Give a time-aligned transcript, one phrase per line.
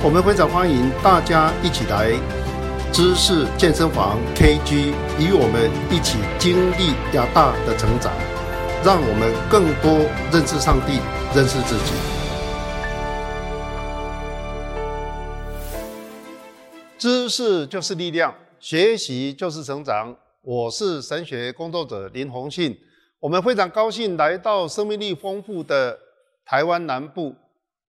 [0.00, 2.12] 我们非常欢迎大家一起来
[2.92, 8.12] 知识健身房 KG，与我们一起经历亚大的成长，
[8.84, 11.00] 让我们更多认识上帝，
[11.34, 11.92] 认识自己。
[16.96, 20.16] 知识就是力量，学习就是成长。
[20.42, 22.78] 我是神学工作者林宏信，
[23.18, 25.98] 我们非常高兴来到生命力丰富的
[26.44, 27.34] 台湾南部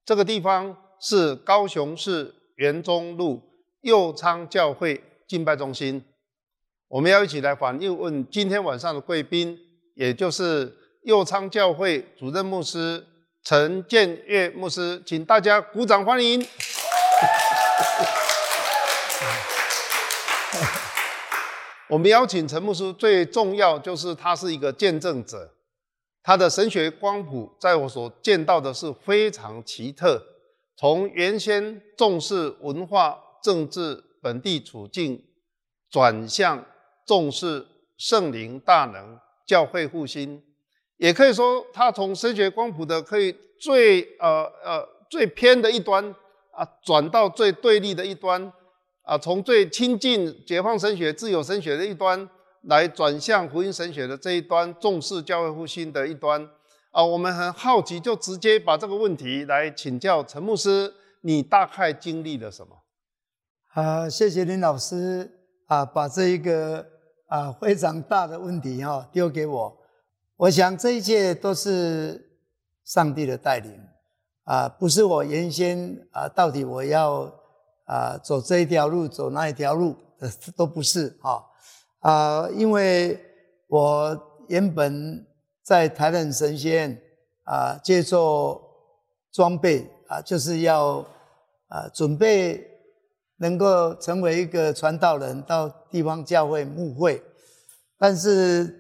[0.04, 0.76] 这个地方。
[1.02, 3.42] 是高雄市园中路
[3.82, 6.04] 右昌教会敬拜中心，
[6.88, 9.58] 我们要一起来访问今天晚上的贵宾，
[9.96, 13.06] 也就是右昌教会主任牧师
[13.44, 16.46] 陈建岳牧师，请大家鼓掌欢迎。
[21.88, 25.54] 我们邀请陈牧师，最重要就是他是一个见证者，
[26.22, 30.22] 他的神学光谱在我所见到的是非常奇特。
[30.80, 35.22] 从原先重视文化、政治、本地处境，
[35.90, 36.66] 转向
[37.06, 40.42] 重视圣灵大能、教会复兴，
[40.96, 46.16] 也可以说他从神学光谱的可以最呃呃最偏的一端
[46.52, 48.50] 啊，转到最对立的一端
[49.02, 52.30] 啊，从最亲近解放神学、自由神学的一端，
[52.62, 56.50] 来转向福音神学的这一端，重视教会复兴的一端。
[57.00, 62.76] 啊，我们很好奇，就直接把这个问题来请教陈牧师，你大概经历了什么？
[63.74, 65.32] 啊，谢谢林老师
[65.68, 66.86] 啊，把这一个
[67.28, 69.78] 啊非常大的问题哈丢给我。
[70.36, 72.38] 我想这一切都是
[72.84, 73.80] 上帝的带领
[74.44, 77.34] 啊，不是我原先啊，到底我要
[77.86, 79.96] 啊走这一条路，走那一条路，
[80.58, 81.46] 都不是啊
[82.02, 83.18] 啊，因为
[83.70, 85.26] 我原本。
[85.70, 87.00] 在台南神仙
[87.44, 88.60] 啊，接受
[89.32, 91.06] 装备啊，就是要
[91.68, 92.60] 啊准备
[93.38, 97.22] 能够成为一个传道人，到地方教会牧会。
[98.00, 98.76] 但是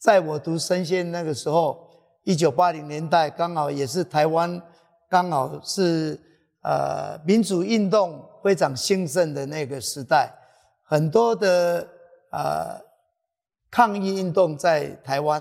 [0.00, 1.88] 在我读神仙那个时候，
[2.24, 4.60] 一九八零年代，刚好也是台湾
[5.08, 6.18] 刚好是
[6.64, 10.34] 呃民主运动非常兴盛的那个时代，
[10.82, 11.86] 很多的
[12.32, 12.80] 呃
[13.70, 15.40] 抗议运动在台湾。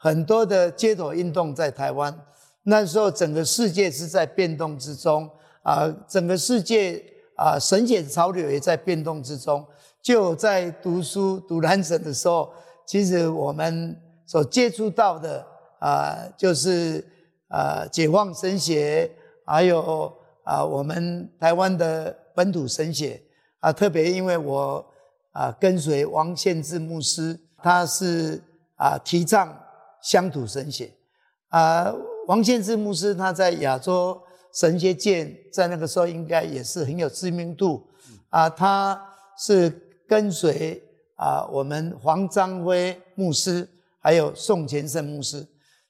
[0.00, 2.16] 很多的街头运动在台湾，
[2.62, 5.28] 那时候整个世界是在变动之中
[5.62, 7.02] 啊，整个世界
[7.34, 9.66] 啊，神学潮流也在变动之中。
[10.00, 12.48] 就在读书读兰神的时候，
[12.86, 15.44] 其实我们所接触到的
[15.80, 17.04] 啊，就是
[17.48, 19.10] 啊解放神学，
[19.44, 23.20] 还有啊我们台湾的本土神学
[23.58, 24.86] 啊，特别因为我
[25.32, 28.40] 啊跟随王献志牧师，他是
[28.76, 29.52] 啊提倡。
[30.02, 30.92] 乡土神学
[31.48, 31.92] 啊，
[32.26, 34.20] 王献志牧师他在亚洲
[34.52, 37.86] 神学界在那个时候应该也是很有知名度
[38.28, 38.48] 啊。
[38.48, 39.00] 他
[39.38, 39.70] 是
[40.06, 40.82] 跟随
[41.16, 43.68] 啊我们黄章辉牧师，
[44.00, 45.46] 还有宋干盛牧师。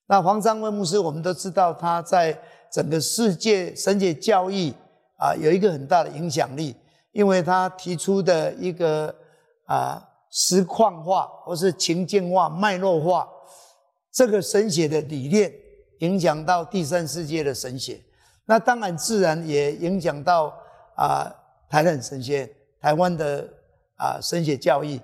[0.07, 2.39] 那黄章辉牧师我们都知道他在
[2.73, 4.73] 整个世界神学教育
[5.19, 6.75] 啊有一个很大的影响力，
[7.13, 9.15] 因为他提出的一个
[9.67, 13.29] 啊实况化或是情境化、脉络化。
[14.19, 15.53] 这个神学的理念
[16.01, 18.01] 影响到第三世界的神学，
[18.47, 20.53] 那当然自然也影响到
[20.97, 21.33] 啊、
[21.71, 23.49] 台南神学、台湾的
[23.95, 25.01] 啊、神学教育。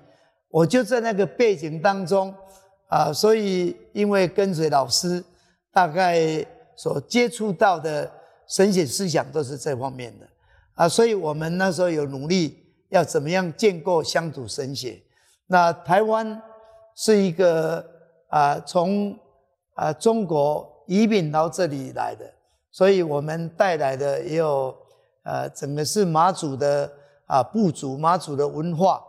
[0.49, 2.35] 我就在那个背景当中
[2.89, 5.23] 啊、所以因为跟随老师，
[5.71, 8.11] 大概所接触到的
[8.49, 10.27] 神学思想都是这方面的
[10.73, 15.01] 啊，所以我们那时候有努力要怎么样建构乡土神学。
[15.47, 16.41] 那台湾
[16.95, 17.94] 是一个。
[18.27, 19.17] 啊，从
[19.73, 22.25] 啊中国移民到这里来的，
[22.71, 24.75] 所以我们带来的也有
[25.23, 26.91] 呃，整个是马祖的
[27.25, 29.03] 啊部族，马祖的文化。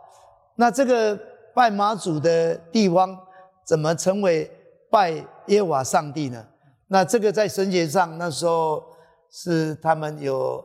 [0.55, 1.17] 那这个
[1.53, 3.17] 拜马祖的地方，
[3.65, 4.49] 怎么成为
[4.89, 6.45] 拜耶瓦上帝呢？
[6.87, 8.83] 那这个在神学上，那时候
[9.29, 10.63] 是他们有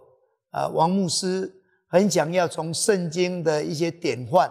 [0.51, 1.53] 啊王牧师
[1.89, 4.51] 很想要从圣经的一些典范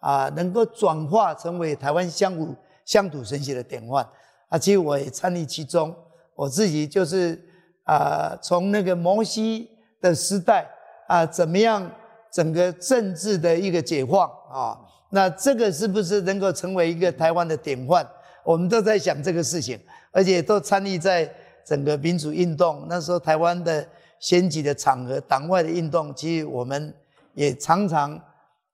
[0.00, 2.54] 啊，能够转化成为台湾乡土。
[2.92, 4.06] 乡土神学的典范
[4.48, 5.96] 啊，其实我也参与其中。
[6.34, 7.42] 我自己就是
[7.84, 10.68] 啊，从那个摩西的时代
[11.08, 11.90] 啊，怎么样
[12.30, 14.78] 整个政治的一个解放啊。
[15.08, 18.06] 那这个是不是能够成为一个台湾的典范？
[18.44, 19.80] 我们都在想这个事情，
[20.10, 21.34] 而且都参与在
[21.64, 22.84] 整个民主运动。
[22.90, 23.88] 那时候台湾的
[24.20, 26.94] 选举的场合、党外的运动，其实我们
[27.32, 28.20] 也常常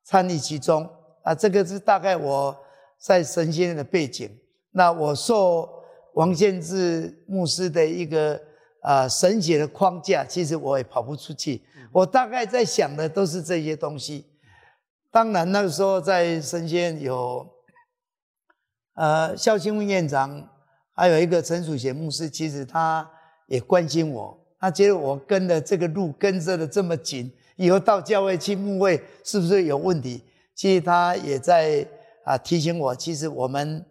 [0.03, 0.88] 参与其中
[1.23, 1.32] 啊。
[1.32, 2.56] 这个是大概我
[2.98, 4.30] 在神学院的背景。
[4.72, 5.68] 那我受
[6.14, 8.40] 王献志牧师的一个
[8.80, 11.62] 啊神学的框架，其实我也跑不出去。
[11.92, 14.26] 我大概在想的都是这些东西。
[15.10, 17.48] 当然那个时候在神学院有
[18.94, 20.46] 呃肖清文院长，
[20.92, 23.08] 还有一个陈楚贤牧师，其实他
[23.46, 30.22] 也关心我，他觉得我跟的这个路跟着的这么紧，以后到教会去牧会是不是有问题？
[30.54, 31.86] 其实他也在
[32.28, 33.84] 啊提醒我，其实我们。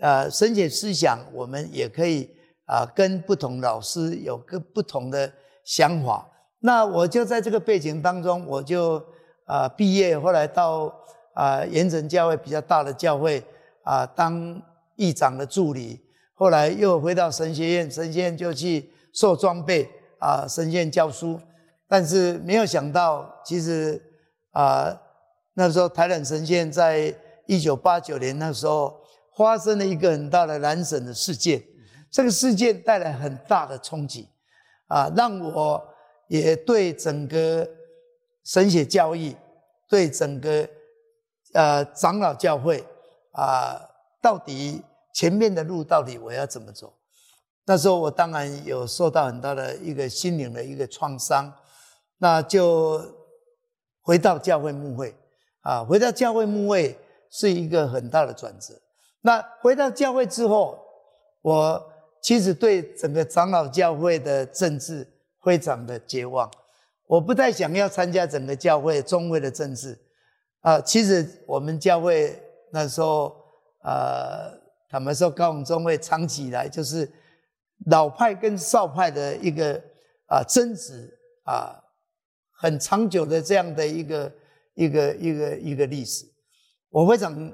[0.00, 2.28] 呃，神学思想，我们也可以
[2.66, 5.32] 啊、跟不同老师有个不同的
[5.64, 6.28] 想法。
[6.60, 9.02] 那我就在这个背景当中，我就
[9.46, 10.94] 啊、毕业，后来到
[11.32, 13.42] 啊盐城教会比较大的教会
[13.82, 14.60] 啊、当
[14.96, 15.98] 议长的助理，
[16.34, 19.88] 后来又回到神学院，神学院就去受装备
[20.18, 21.40] 啊、神学院教书。
[21.88, 23.98] 但是没有想到，其实
[24.50, 24.94] 啊、
[25.54, 27.14] 那时候台南神学院在
[27.52, 29.00] 一九八九年那时候。
[29.34, 31.64] 发生了一个很大的南省的事件，
[32.10, 34.28] 这个事件带来很大的冲击，
[34.88, 35.82] 啊，让我
[36.28, 37.66] 也对整个
[38.44, 39.34] 神学教育，
[39.88, 40.68] 对整个
[41.54, 42.84] 呃长老教会
[43.32, 43.80] 啊，
[44.20, 44.82] 到底
[45.14, 46.92] 前面的路到底我要怎么走？
[47.64, 51.50] 那时候我当然有受到很大的一个心灵的一个创伤，
[52.18, 53.02] 那就
[54.02, 55.16] 回到教会牧会
[55.62, 56.98] 啊，回到教会牧会
[57.32, 58.74] 是一个很大的转折。
[59.22, 60.78] 那回到教会之后，
[61.40, 65.04] 我其实对整个长老教会的政治
[65.42, 66.48] 非常的绝望，
[67.06, 69.98] 我不太想要参加整个教会中会的政治。
[70.60, 72.40] 啊，其实我们教会
[72.70, 73.34] 那时候，
[73.82, 74.52] 呃，
[74.88, 77.10] 坦白说，高雄中会长期以来就是
[77.86, 79.74] 老派跟少派的一个
[80.26, 81.74] 啊争执啊，
[82.52, 84.32] 很长久的这样的一个
[84.74, 86.26] 一个一个一个历史，
[86.92, 87.52] 我非常。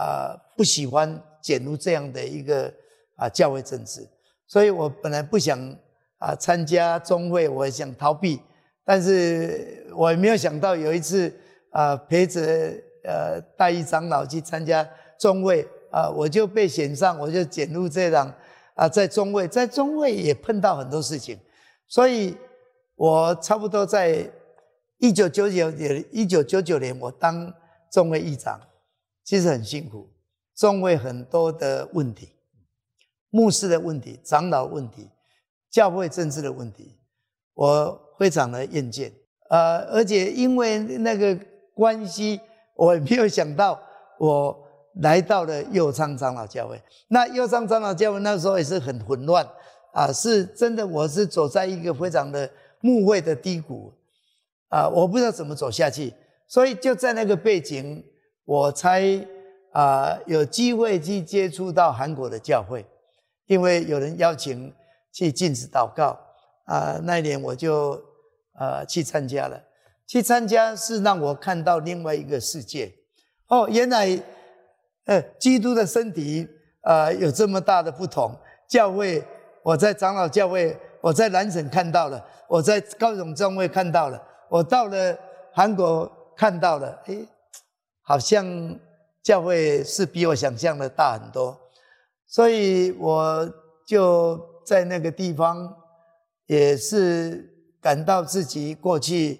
[0.00, 2.72] 啊、不喜欢卷入这样的一个
[3.16, 4.08] 啊、教会政治，
[4.46, 5.58] 所以我本来不想
[6.18, 8.40] 啊、参加中会，我想逃避，
[8.84, 11.34] 但是我也没有想到有一次
[11.72, 12.40] 啊、陪着
[13.02, 14.88] 呃大一长老去参加
[15.18, 18.32] 中会啊、我就被选上，我就卷入这样
[18.76, 21.36] 啊、在中会，在中会也碰到很多事情，
[21.88, 22.36] 所以
[22.94, 24.30] 我差不多在
[24.98, 27.52] 一九九九年，一九九九年我当
[27.90, 28.60] 中会议长。
[29.28, 30.08] 其实很辛苦，
[30.56, 32.30] 中会很多的问题，
[33.28, 35.06] 牧师的问题、长老问题、
[35.70, 36.96] 教会政治的问题，
[37.52, 39.12] 我非常的厌倦。
[39.50, 41.38] 呃，而且因为那个
[41.74, 42.40] 关系，
[42.74, 43.78] 我也没有想到
[44.18, 44.58] 我
[45.02, 46.80] 来到了右昌长老教会。
[47.08, 49.46] 那右昌长老教会那时候也是很混乱
[49.92, 53.92] 啊，是真的，我是走在一个非常的牧会的低谷
[54.68, 56.14] 啊，我不知道怎么走下去，
[56.46, 58.02] 所以就在那个背景。
[58.48, 59.04] 我才
[59.72, 62.82] 啊、有机会去接触到韩国的教会，
[63.44, 64.72] 因为有人邀请
[65.12, 66.18] 去禁止祷告
[66.64, 67.92] 啊、那一年我就
[68.54, 69.62] 啊、呃、去参加了。
[70.06, 72.90] 去参加是让我看到另外一个世界
[73.48, 74.18] 哦，原来
[75.04, 76.48] 呃基督的身体
[76.80, 78.34] 啊、有这么大的不同。
[78.66, 79.22] 教会
[79.62, 85.16] 我在长老教会，我在南省看到了，我在高雄教会看到了，我到了
[85.52, 87.28] 韩国看到了，诶
[88.08, 88.74] 好像
[89.22, 91.54] 教会是比我想象的大很多，
[92.26, 93.46] 所以我
[93.86, 95.76] 就在那个地方，
[96.46, 99.38] 也是感到自己过去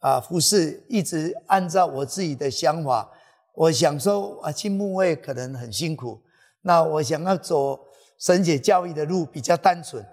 [0.00, 3.08] 啊服侍一直按照我自己的想法，
[3.54, 6.20] 我想说啊去牧会可能很辛苦，
[6.62, 7.78] 那我想要走
[8.18, 10.04] 神学教育的路比较单纯，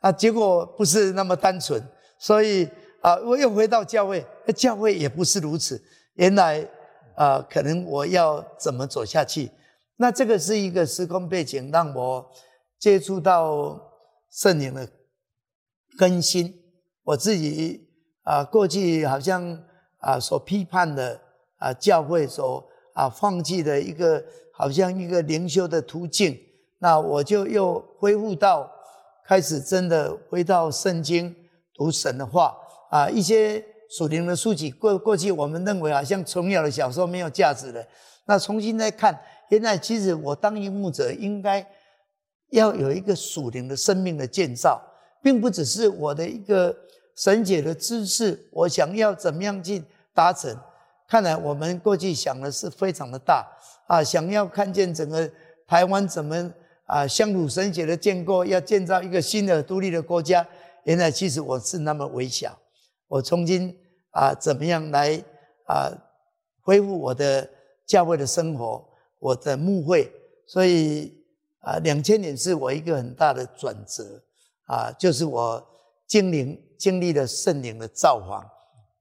[0.00, 1.80] 啊结果不是那么单纯，
[2.18, 2.68] 所以
[3.02, 4.26] 啊我又回到教会，
[4.56, 5.80] 教会也不是如此，
[6.14, 6.68] 原来。
[7.14, 9.50] 啊、可能我要怎么走下去？
[9.96, 12.30] 那这个是一个时空背景，让我
[12.78, 13.80] 接触到
[14.30, 14.88] 圣灵的
[15.98, 16.52] 更新。
[17.04, 17.88] 我自己
[18.22, 19.62] 啊、过去好像
[19.98, 21.20] 啊、所批判的
[21.58, 26.38] 啊、教会所啊、放弃的一个好像一个灵修的途径，
[26.78, 28.70] 那我就又恢复到
[29.26, 31.34] 开始真的回到圣经
[31.74, 32.56] 读神的话
[32.90, 33.64] 啊、一些。
[33.96, 37.86] 属灵的书籍，过过去我们认为好像琼瑶的小说没有价值的，
[38.24, 39.20] 那重新再看，
[39.50, 41.66] 现在其实我当一牧者应该
[42.52, 44.80] 要有一个属灵的生命的建造，
[45.22, 46.74] 并不只是我的一个
[47.16, 49.84] 神学的知识，我想要怎么样去
[50.14, 50.56] 达成。
[51.06, 53.46] 看来我们过去想的是非常的大
[53.86, 55.30] 啊，想要看见整个
[55.66, 56.50] 台湾怎么
[56.86, 60.46] 啊乡土神学的建构，要建造一个新的独立的国家。
[60.84, 62.58] 原来其实我是那么微小，
[63.08, 63.76] 我重新
[64.12, 65.22] 啊怎么样来
[65.66, 65.92] 啊
[66.62, 67.46] 恢复我的
[67.84, 68.82] 教会的生活，
[69.18, 70.10] 我的牧会。
[70.46, 71.12] 所以
[71.60, 74.22] 啊，两千年是我一个很大的转折
[74.66, 75.62] 啊，就是我
[76.06, 78.48] 经历经历了圣灵的造访，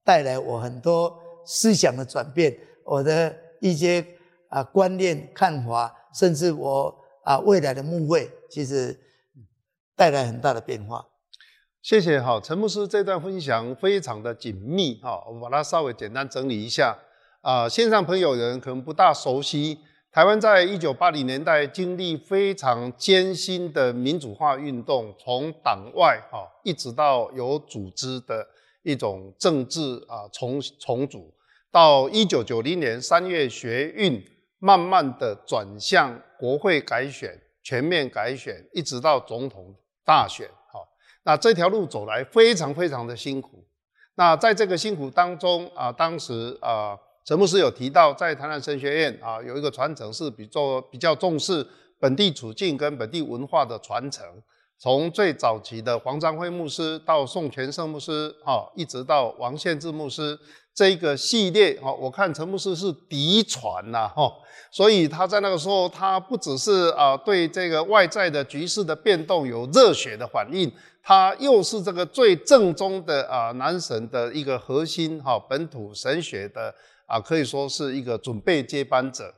[0.04, 1.18] 带来我很多。
[1.44, 4.06] 思想的转变，我的一些
[4.48, 8.98] 啊观念看法，甚至我啊未来的牧会，其实
[9.96, 11.04] 带来很大的变化。
[11.82, 16.98] 谢谢哈，陈牧师这段分享非常的紧密哈，我把它稍微简单整理一下
[17.42, 17.68] 啊。
[17.68, 19.80] 线上朋友人可能不大熟悉，
[20.12, 28.48] 台湾在一九八零年代经历非常艰辛的民主化运动，从党外哈一直到有组织的。
[28.84, 31.32] 一种政治啊重重组，
[31.72, 34.20] 到一九九零年三月学运，
[34.58, 40.50] 慢慢的转向国会改选、全面改选，一直到总统大选。
[41.24, 43.64] 那这条路走来非常非常的辛苦。
[44.16, 51.66] 那在这个辛苦当中啊，当时啊，陈牧师有提到，在台南神学院啊，有一个传承是比较比较重视
[52.00, 54.26] 本地处境跟本地文化的传承。
[54.78, 60.38] 从最早期的黄章辉牧师到宋全胜牧师，哈，一直到王献志牧师
[60.74, 64.32] 这个系列，哈，我看陈牧师是嫡传呐，哈，
[64.72, 70.72] 所以他在那个时候，他不只是啊对这个外在的局势的变动有热血的反应，
[71.04, 76.74] 他又是这个最正宗的啊南神的一个核心，哈，本土神学的
[77.06, 79.34] 啊，可以说是一个准备接班者，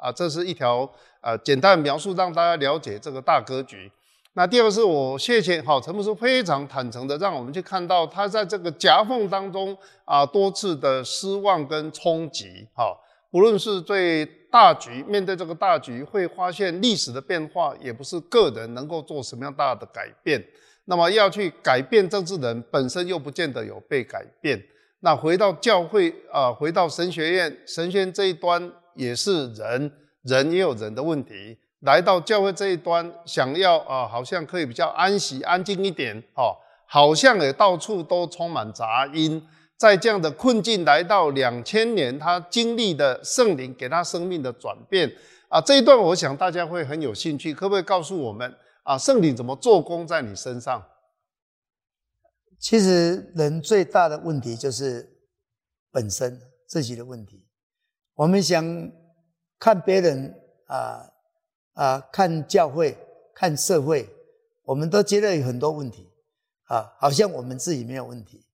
[0.00, 0.90] 啊，这是一条
[1.20, 3.92] 呃简单的描述，让大家了解这个大格局。
[4.38, 12.96] 那第二个是我谢谢哈陈牧师非常坦诚的让我们去看到他在这个夹缝当中啊多次的失望跟冲击，哈，
[13.32, 20.40] 不论是对大局面对这个大局，会发现历史的变化也不是个人能够做什么样大的改变，
[20.84, 24.62] 那么要去改变政治人本身又不见得有被改变，
[25.00, 29.90] 那回到教会啊，回到神学院，神学院这一端也是人，
[30.22, 31.58] 人也有人的问题。
[31.80, 36.56] 来到教会这一端，想要啊，好像可以比较安息、安静一点，哦，
[36.86, 39.46] 好像也到处都充满杂音。
[39.76, 45.08] 在这样的困境来到两千年，他经历的圣灵给他生命的转变
[45.48, 50.84] 啊，这一段我想大家会很有兴趣，可不可以告诉我们啊，圣灵怎么做工在你身上？
[52.58, 55.08] 其实人最大的问题就是
[55.92, 57.46] 本身自己的问题。
[58.14, 58.90] 我们想
[59.60, 60.34] 看别人
[60.66, 61.08] 啊。
[61.78, 62.98] 啊，看教会，
[63.32, 64.08] 看社会，
[64.64, 66.10] 我们都觉得有很多问题，
[66.64, 68.44] 啊，好像我们自己没有问题，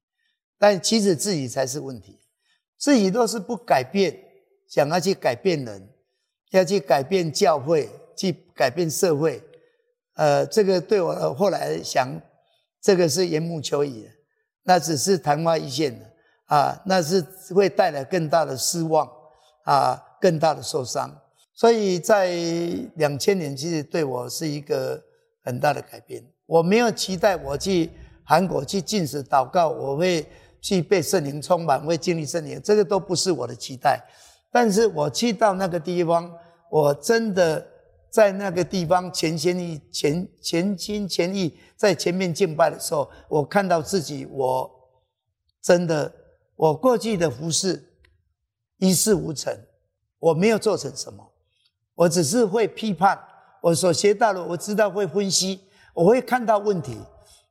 [0.59, 2.21] 但其实自己才是问题。
[2.77, 4.15] 自己若是不改变，
[4.69, 5.89] 想要去改变人，
[6.51, 9.43] 要去改变教会，去改变社会，
[10.17, 12.07] 呃，这个对我后来想，
[12.83, 14.07] 这个是缘木求鱼，
[14.65, 16.05] 那只是昙花一现的，
[16.45, 17.23] 啊，那是
[17.55, 19.11] 会带来更大的失望，
[19.65, 21.23] 啊，更大的受伤。
[21.55, 22.37] 所以在
[22.97, 25.01] 两千年，其实对我是一个
[25.45, 26.25] 很大的改变。
[26.47, 27.89] 我没有期待我去
[28.25, 30.27] 韩国去禁食祷告，我会
[30.61, 34.05] 去被圣灵充满，会经历圣灵，这个都不是我的期待。
[34.51, 36.31] 但是我去到那个地方，
[36.71, 37.65] 我真的
[38.11, 44.71] 在那个地方全心意、全全心全意在前面敬拜的时候，我看到自己，我
[45.63, 46.13] 真的，
[46.57, 47.83] 我过去的服饰
[48.79, 49.57] 一事无成，
[50.19, 51.31] 我没有做成什么。
[51.95, 53.19] 我只是会批判，
[53.61, 55.61] 我所学到的，我知道会分析，
[55.93, 56.99] 我会看到问题，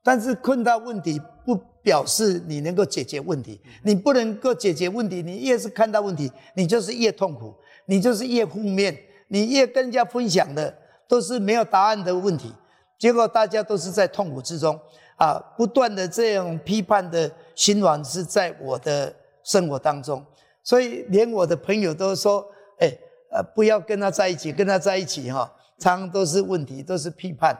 [0.03, 7.53] 但是看到问题不表示你能够解决问题，你不能够解决问题，你越是看到问题，你就是越痛苦，
[7.85, 8.97] 你就是越负面，
[9.29, 10.75] 你越跟人家分享的
[11.07, 12.53] 都是没有答案的问题，
[12.99, 14.77] 结果大家都是在痛苦之中
[15.15, 20.21] 啊，不断的这样批判的循环是在我的生活当中，
[20.61, 22.45] 所以连我的朋友都说，
[22.79, 22.93] 哎。
[23.33, 27.59] 呃，不要跟他在一起，跟他在一起哈，常常都是问题，都是批判。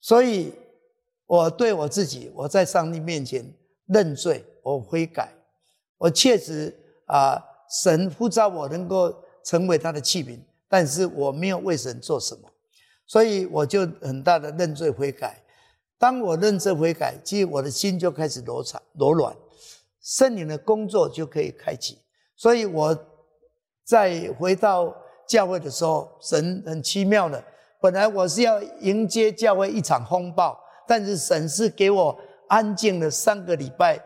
[0.00, 0.52] 所以，
[1.26, 3.54] 我对我自己，我在上帝面前
[3.86, 5.32] 认罪，我悔改，
[5.96, 12.50] 我确实啊、呃，神呼召我能够成为他的器皿，但是我没有为神做什么，
[13.06, 15.40] 所以我就很大的认罪悔改。
[15.98, 19.36] 当我认罪悔改，其实我的心就开始柔软，柔软，
[20.02, 21.98] 圣灵的工作就可以开启。
[22.34, 23.06] 所以我。
[23.84, 24.94] 在回到
[25.26, 27.42] 教会的时候，神很奇妙的。
[27.80, 32.18] 本来我是要迎接教会一场风暴，但是神是给我
[32.48, 33.98] 安静了三个礼拜，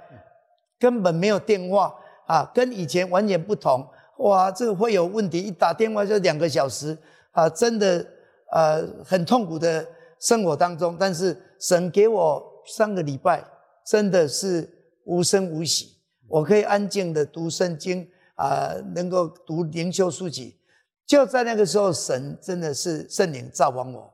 [0.79, 1.95] 根本没有电话，
[2.27, 3.85] 啊，跟以前完全不同。
[4.19, 6.97] 哇，这个会有问题，一打电话就两个小时
[7.33, 8.07] 啊，真的
[8.53, 9.85] 呃很痛苦的
[10.21, 10.97] 生活当中。
[10.97, 13.45] 但是神给我三个礼拜，
[13.85, 14.71] 真的是
[15.05, 15.97] 无声无息，
[16.29, 20.59] 我可以安静的读圣经啊，能够读灵修书籍。
[21.07, 24.13] 就在那个时候，神真的是圣灵造访我，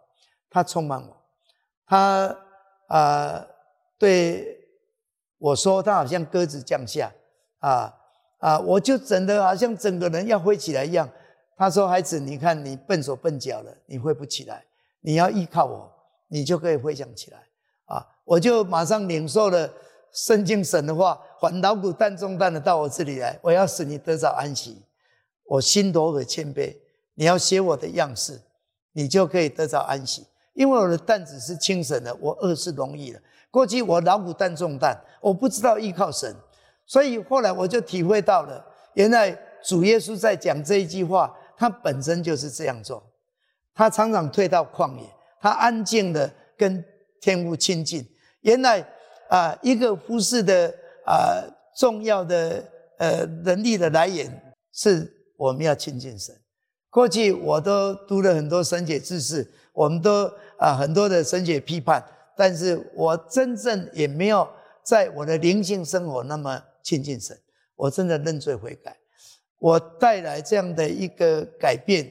[0.49, 1.17] 他充满我，
[1.87, 2.37] 他
[2.89, 3.47] 啊、
[3.99, 4.67] 对
[5.39, 7.13] 我说，他好像鸽子降下
[7.59, 7.97] 啊。
[8.41, 8.59] 啊！
[8.61, 11.07] 我就整得好像整个人要飞起来一样。
[11.59, 14.65] 他说：“孩子，你看你笨手笨脚了，你飞不起来。
[15.03, 15.93] 你要依靠我，
[16.29, 17.39] 你就可以飞翔起来。”
[17.85, 18.01] 啊！
[18.25, 19.71] 我就马上领受了
[20.13, 24.83] 圣经神的话：“凡劳苦担重担的到我这里来，我要使你得着安息。
[25.45, 26.77] 我心柔和谦卑，
[27.15, 28.41] 你要学我的样式，
[28.93, 30.27] 你就可以得着安息。
[30.55, 33.23] 因为我的担子是轻省的，我轭是容易的。
[33.51, 36.35] 过去我劳苦担重担，我不知道依靠神。”
[36.87, 38.65] 所以后来我就体会到了，
[38.95, 39.31] 原来
[39.63, 43.01] 主耶稣在讲这一句话，他本身就是这样做。
[43.73, 45.05] 他常常退到旷野，
[45.41, 46.85] 他安静的跟
[47.21, 48.05] 天父亲近。
[48.41, 48.85] 原来
[49.31, 50.75] 啊，一个服事的
[51.07, 51.43] 啊
[51.77, 52.65] 重要的
[52.99, 56.35] 呃能力的来源是我们要亲近神。
[56.91, 62.05] 过去我都读了很多神学知识，我们都啊很多的神学批判，
[62.37, 64.49] 但是我真正也没有
[64.85, 66.63] 在我的灵性生活那么。
[66.83, 67.39] 亲近神，
[67.77, 68.97] 我真的认罪悔改，
[69.59, 72.11] 我带来这样的一个改变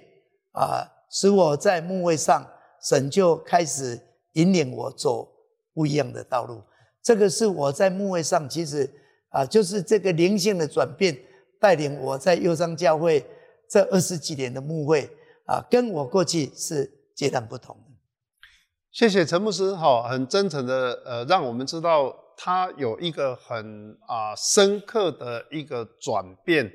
[0.51, 2.47] 啊，使我在墓位上，
[2.79, 3.99] 神就开始
[4.33, 5.27] 引领我走
[5.73, 6.61] 不一样的道路。
[7.03, 8.89] 这个是我在牧会上，其实
[9.29, 11.17] 啊，就是这个灵性的转变，
[11.59, 13.25] 带领我在忧伤教会
[13.69, 15.09] 这二十几年的牧会
[15.45, 17.91] 啊，跟我过去是截然不同的。
[18.91, 22.15] 谢谢陈牧师，哈，很真诚的呃，让我们知道。
[22.41, 26.65] 他有一个很啊深刻的一个转变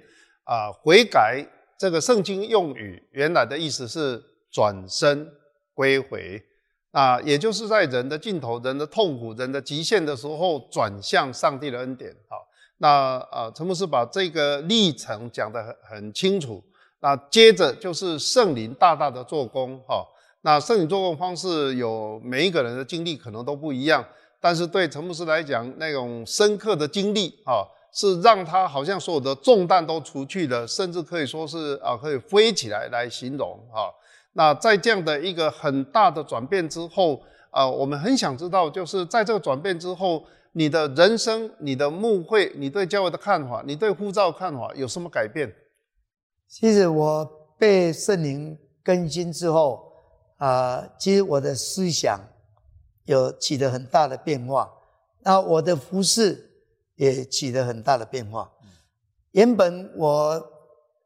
[0.44, 1.42] 啊悔改，
[1.78, 5.26] 这个圣经用语原来的意思是转身
[5.72, 6.38] 归回
[6.94, 12.14] 啊，也就是在人的尽头、人的痛苦、人的极限的时候，转向上帝的恩典。
[12.28, 12.36] 好，
[12.78, 16.62] 那啊陈牧师把这个历程讲得很很清楚。
[17.00, 19.76] 那接着就是圣灵大大的做工。
[19.88, 20.06] 哈，
[20.42, 24.06] 那圣灵做工方式有每一个人的经历可能都不一样。
[24.40, 33.90] 但是对陈牧师来讲，那种深刻的经历啊，是让他好像所有的重担都除去了，甚至可以说是啊，可以飞起来来形容啊。
[34.34, 37.20] 那在这样的一个很大的转变之后
[37.50, 45.52] 啊，我们很想知道，就是在这个转变之后，你的人生、你的牧会、你对教会的看法、你对呼召的看法有什么改变？
[46.46, 47.24] 其实我
[47.58, 49.90] 被圣灵更新之后
[50.36, 52.20] 啊，其实我的思想。
[53.06, 54.66] 有起了很大的变化，
[55.24, 56.50] 那我的服事
[56.94, 58.50] 也起了很大的变化。
[59.32, 60.42] 原本我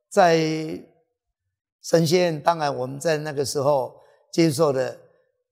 [0.09, 0.81] 在
[1.83, 4.01] 神仙，当然我们在那个时候
[4.33, 4.99] 接受的，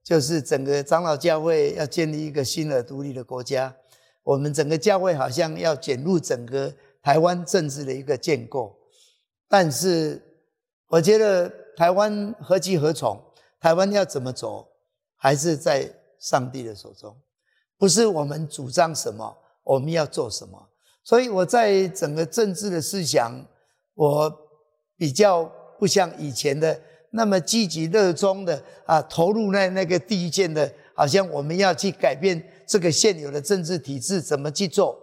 [0.02, 3.74] 就是整个长老教会要建立一个新的独立的国家，
[4.22, 8.76] 我们整个教会好像要卷入整个台湾政治的一个建构。
[9.48, 10.22] 但是
[10.88, 13.20] 我觉得台湾何去何从？
[13.60, 14.68] 台湾要怎么走？
[15.16, 15.92] 还是在。
[16.18, 17.14] 上帝的手中，
[17.76, 20.70] 不是我们主张什么，我们要做什么。
[21.04, 23.46] 所以我在整个政治的思想，
[23.94, 24.34] 我
[24.96, 26.78] 比较不像以前的
[27.10, 34.98] 那么积极热衷的啊，投入那那个第一线的，好像我们要去改变这个现有的政治体制，怎么去做？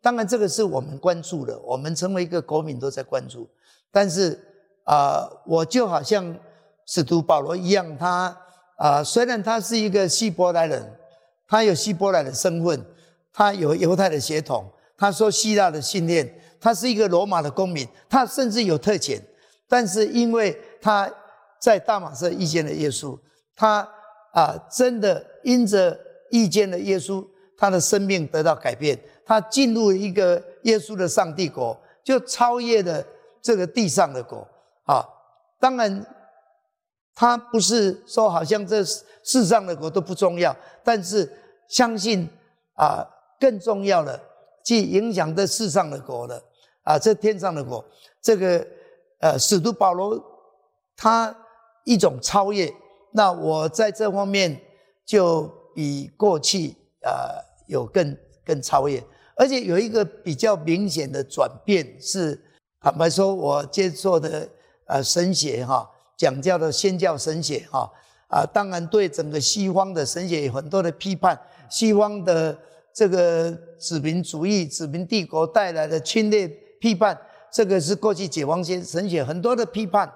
[0.00, 3.48] 当然，这个是我们关注的，我们成为一个国民都在关注。
[3.90, 4.38] 但是
[4.84, 6.36] 啊，我就好像
[6.86, 8.36] 使徒保罗一样，他。
[8.76, 10.80] 啊，虽然他是一个希伯来人，
[11.48, 12.80] 他有希伯来的身份，
[13.32, 14.64] 他有犹太的血统，
[14.96, 19.20] 他说希腊的训练，他是一个罗马的公民，他甚至有特权，
[19.68, 21.08] 但是因为他
[21.60, 23.18] 在大马色遇见了耶稣，
[23.54, 23.88] 他
[24.32, 25.98] 啊真的因着
[26.30, 27.24] 遇见了耶稣，
[27.56, 33.04] 他的生命得到改变，他进入一个耶稣的上帝国，就超越了
[33.42, 34.46] 这个地上的国
[34.84, 35.06] 啊，
[35.60, 36.04] 当然。
[37.20, 41.28] 他不是说好像这世上的国都不重要，但是
[41.68, 42.28] 相信
[42.76, 43.04] 啊，
[43.40, 44.20] 更重要的，
[44.64, 46.40] 去影响这世上的国的
[46.84, 47.84] 啊，这天上的国，
[48.22, 48.64] 这个
[49.18, 50.22] 呃，使徒保罗
[50.96, 51.36] 他
[51.84, 52.72] 一种超越，
[53.12, 54.60] 那我在这方面
[55.04, 59.02] 就比过去啊有更更超越，
[59.36, 62.40] 而且有一个比较明显的转变是，
[62.80, 64.48] 坦白说，我接触的
[64.86, 65.88] 呃神学哈。
[66.16, 67.88] 讲教的宣教神学，哈
[68.28, 71.40] 啊，当然对整个西方的神学有很多的批判。
[71.70, 72.58] 西方的
[72.92, 76.48] 这个殖民主义、殖民帝国带来的侵略
[76.80, 77.16] 批判，
[77.52, 80.12] 这个是过去解放前神学很多的批判，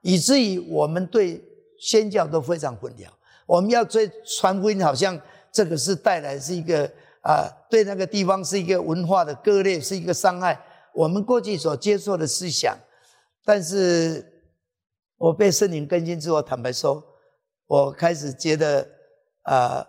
[0.00, 1.42] 以至于我们对
[1.78, 3.06] 宣教都非常混淆。
[3.46, 5.18] 我们要追传福音，好像
[5.50, 6.90] 这个是带来是一个
[7.22, 10.60] 啊、对那个地方是一个文化的割裂，是一个伤害。
[10.92, 12.76] 我们过去所接受的思想，
[13.44, 14.42] 但是
[15.18, 17.02] 我被圣灵更新之后，坦白说，
[17.66, 18.86] 我开始觉得
[19.42, 19.86] 啊、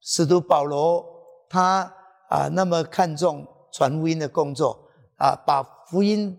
[0.00, 1.04] 使徒保罗
[1.48, 1.92] 他
[2.28, 6.38] 啊、那么看重传福音的工作啊、把福音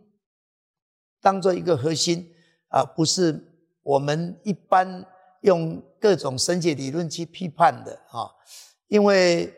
[1.21, 2.27] 当做一个核心
[2.69, 3.41] 啊、不是
[3.83, 5.05] 我们一般
[5.41, 8.29] 用各种神学理论去批判的啊，
[8.88, 9.53] 因为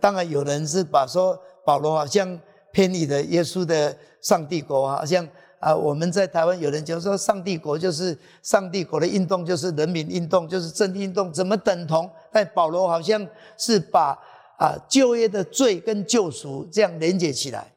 [0.00, 2.40] 当然有人是把说保罗好像。
[2.74, 5.28] 偏离的耶稣的上帝国，好像
[5.60, 12.10] 啊，我们在台湾有人就说，上帝国就是上帝国的运动，就是人民运动，就是正义运动，怎么等同？
[12.32, 13.28] 但保罗好像
[13.58, 14.18] 是把
[14.58, 17.70] 啊旧约的罪跟救赎这样连接起来。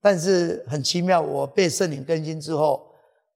[0.00, 2.86] 但是很奇妙，我被圣灵更新之后，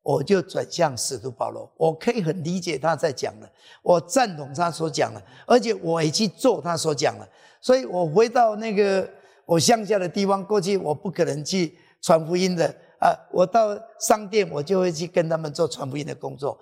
[0.03, 3.51] 我就转向使徒保罗，我可以很理解他在讲的，
[3.83, 7.29] 我赞同他所讲的，而且我也去做他所讲的，
[7.61, 9.09] 所以我回到那个。
[9.47, 12.67] 我乡下的地方，过去我不可能去传福音的
[12.99, 13.13] 啊！
[13.31, 16.59] 我到商店，我就会去跟他们做传福音的工作。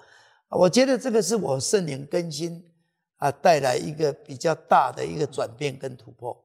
[0.49, 2.61] 我觉得这个是我圣灵更新
[3.19, 6.37] 啊，带来一个比较大的一个转变跟突破。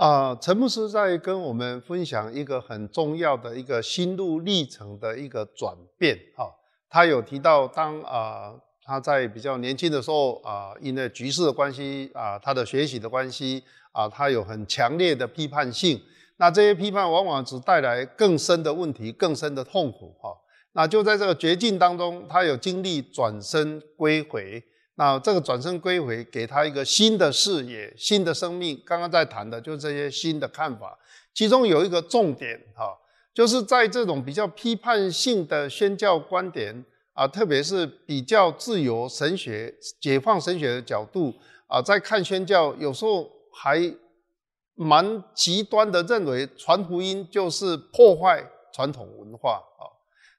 [0.00, 6.18] 啊，陈牧师在跟我们分享一个很重要的一个心路历程的一个转变。
[6.34, 6.50] 哈，
[6.88, 13.62] 他有提到当啊他在比较年轻的时候啊，因为局势的关系啊，他的学习的关系。
[13.92, 16.00] 啊，他有很强烈的批判性，
[16.36, 20.14] 那这些批判往往只带来更深的问题、更深的痛苦。
[20.22, 20.30] 哈，
[20.74, 24.62] 那就在这个绝境当中，他有经历转身归回。
[25.00, 28.78] 那这个转身归回，给他一个新的视野、新的生命。
[28.84, 30.98] 刚刚在谈的就是这些新的看法，
[31.32, 32.94] 其中有一个重点，哈，
[33.32, 36.84] 就是在这种比较批判性的宣教观点
[37.14, 41.32] 啊，特别是比较自由神学、解放神学的角度
[41.66, 43.28] 啊，在看宣教，有时候。
[43.52, 43.92] 还
[44.76, 49.82] 蛮极端的认为传福音就是破坏传统文化啊，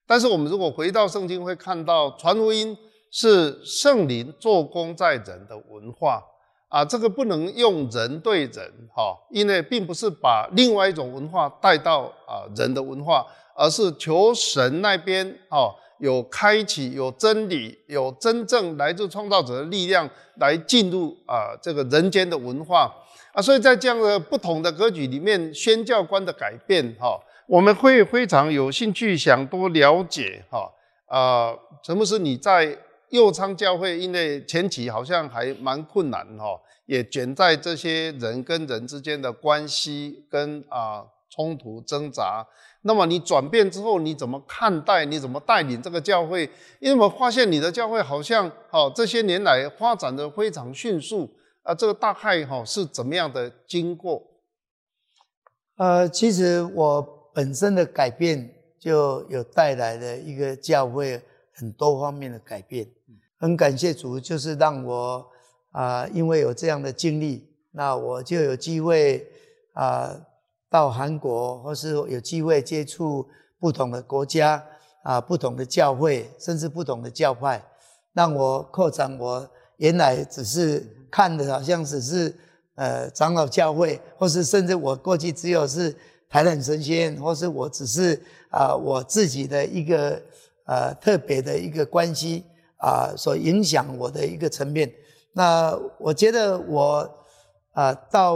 [0.07, 2.75] 但是我们如果回到圣经，会看到传福音
[3.11, 6.23] 是圣灵做工在人的文化
[6.69, 15.69] 啊，这个不能用人对人哈，因为并不是把另外一种文化带到啊人的文化，而是求神那边啊。
[16.01, 22.91] 有开启，有真理，有真正来自创造者的力量来进入啊这个人间的文化
[23.33, 30.67] 啊，所以在这样的不同的格局里面，宣教观的改变哈，我们会非常有兴趣想多了解哈
[31.05, 32.75] 啊，陈牧师你在
[33.11, 42.45] 右昌教会，因为前期好像还蛮困难哈，也卷在这些人跟人之间的关系跟啊冲突挣扎。
[42.83, 45.05] 那么你转变之后，你怎么看待？
[45.05, 46.49] 你怎么带领这个教会？
[46.79, 51.29] 因为我发现你的教会好像，哦，这些年来发展的非常迅速
[51.61, 51.75] 啊。
[51.75, 54.23] 这个大概哈是怎么样的经过？
[55.77, 57.01] 呃，其实我
[57.33, 61.21] 本身的改变就有带来了一个教会
[61.53, 62.87] 很多方面的改变。
[63.41, 65.27] 很感谢主，就是让我
[65.71, 69.27] 啊，因为有这样的经历，那我就有机会
[69.73, 70.15] 啊。
[70.73, 73.27] 到韩国，或是有机会接触
[73.59, 74.63] 不同的国家
[75.03, 77.61] 啊，不同的教会，甚至不同的教派，
[78.13, 82.33] 让我扩展我原来只是看的好像只是
[82.75, 85.93] 呃长老教会，或是甚至我过去只有是
[86.29, 88.17] 台南神学院，或是我只是
[88.49, 90.21] 啊我自己的一个
[90.67, 92.45] 呃特别的一个关系
[92.81, 94.91] 啊所影响我的一个层面。
[95.33, 97.09] 那我觉得我
[97.71, 98.35] 啊到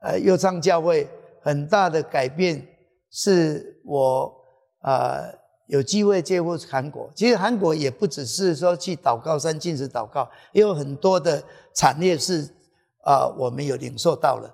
[0.00, 1.08] 呃右昌教会。
[1.44, 2.64] 很大的改变
[3.10, 4.32] 是我
[4.78, 5.24] 啊、
[5.66, 7.10] 有机会接触韩国。
[7.16, 11.42] 其实韩国也不只是说去祷告山禁食祷告，也有很多的
[11.74, 12.48] 产业是
[13.02, 14.48] 啊、我们有领受到了。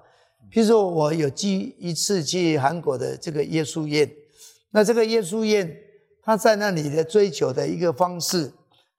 [0.50, 4.11] 譬如说我有机一次去韩国的这个耶稣宴，
[4.70, 5.70] 那这个耶稣宴
[6.22, 8.50] 他在那里的追求的一个方式，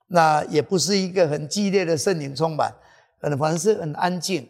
[0.09, 2.73] 那也不是一个很激烈的圣灵充满，
[3.21, 4.49] 可能反正是很安静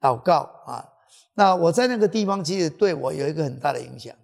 [0.00, 0.86] 祷告啊。
[1.34, 4.14] 那我在那个地方，其实对我有一个很大的影响。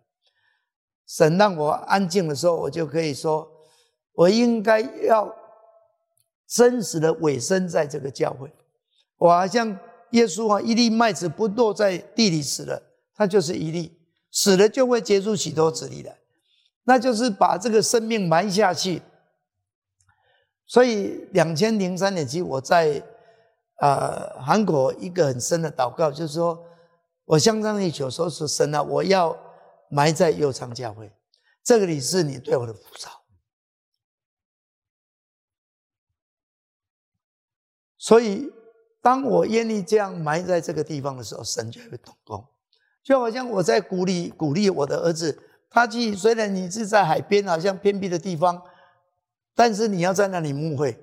[1.07, 3.49] 神让我安静的时候，我就可以说，
[4.15, 5.35] 我应该要
[6.49, 8.51] 真实的委身在这个教会。
[9.19, 9.79] 我好像
[10.11, 12.83] 耶稣啊，一粒麦子不落在地里死了，
[13.15, 13.93] 它就是一粒；
[14.31, 16.17] 死了就会结出许多子粒来，
[16.85, 19.01] 那就是把这个生命埋下去。
[20.67, 23.03] 所以两千零三年，其实我在
[23.81, 26.67] 呃韩国一个很深的祷告，就是说。
[27.27, 29.35] 我相当于求说是神啊，我要
[29.89, 31.11] 埋在右昌教会，
[31.63, 33.11] 这个里是你对我的补偿。
[37.97, 38.53] 所以，
[39.01, 42.47] 当我愿意这样埋在这个地方的时候，神就会动工。
[43.03, 48.63] 就好像我在鼓励鼓励我的儿子，他去虽然你是在海边，好像偏僻的地方，
[49.55, 50.99] 但是你要在那里牧会。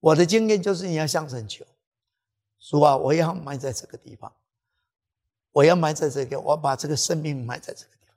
[0.00, 1.64] 我的经验就是你要向神求，
[2.60, 4.32] 主啊，我要埋在这个地方，
[5.52, 8.16] 我要埋在这个，我把这个生命埋在这个地方。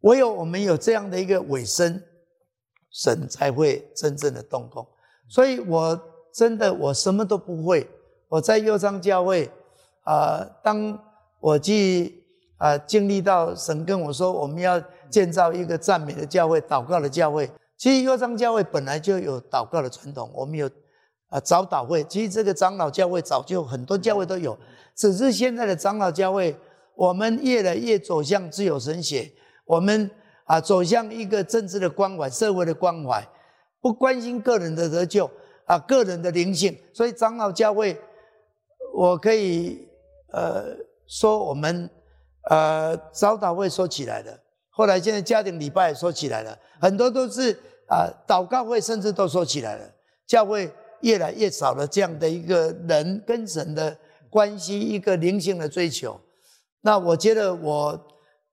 [0.00, 2.02] 唯有我们有这样的一个尾声，
[2.90, 4.86] 神才会真正的动工。
[5.28, 6.00] 所以，我
[6.34, 7.88] 真的我什么都不会。
[8.28, 9.50] 我在右上教会。
[10.02, 10.98] 啊、当
[11.38, 12.24] 我去
[12.56, 17.50] 啊、经历到神跟我说，我们要建造一个赞美的教会、祷告的教会。
[17.76, 20.70] 其实右昌教会本来就有祷告的传统，我们有
[21.28, 22.04] 啊、早祷会。
[22.04, 24.56] 其实这个长老教会早就很多教会都有，
[24.94, 26.56] 只是现在的长老教会，
[26.94, 29.30] 我们越来越走向自由神学，
[29.64, 30.10] 我们
[30.44, 33.26] 啊、走向一个政治的关怀、社会的关怀，
[33.80, 35.30] 不关心个人的得救
[35.66, 36.76] 啊、个人的灵性。
[36.92, 38.00] 所以长老教会，
[38.94, 39.86] 我可以。
[40.32, 40.76] 呃，
[41.08, 41.90] 说我们
[42.48, 44.40] 呃早祷会说起来的，
[44.70, 47.52] 后来现在家庭礼拜也说起来了，很多都是
[47.88, 49.94] 啊、祷告会甚至都说起来了，
[50.26, 53.96] 教会越来越少了这样的一个人跟神的
[54.30, 56.18] 关系，一个灵性的追求。
[56.82, 58.00] 那我觉得我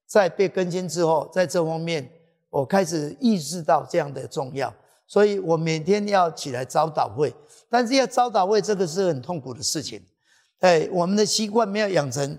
[0.08, 2.10] 在被更新之后，在这方面
[2.50, 4.74] 我开始意识到这样的重要，
[5.06, 7.34] 所以我每天要起来早祷会，
[7.70, 10.02] 但是要早祷会这个是很痛苦的事情。
[10.62, 12.38] 哎，我们的习惯没有养成，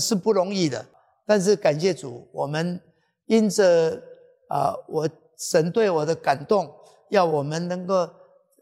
[0.00, 0.84] 是不容易的。
[1.24, 2.80] 但是感谢主，我们
[3.30, 4.02] 因着
[4.48, 6.68] 啊、我神对我的感动，
[7.10, 7.94] 要我们能够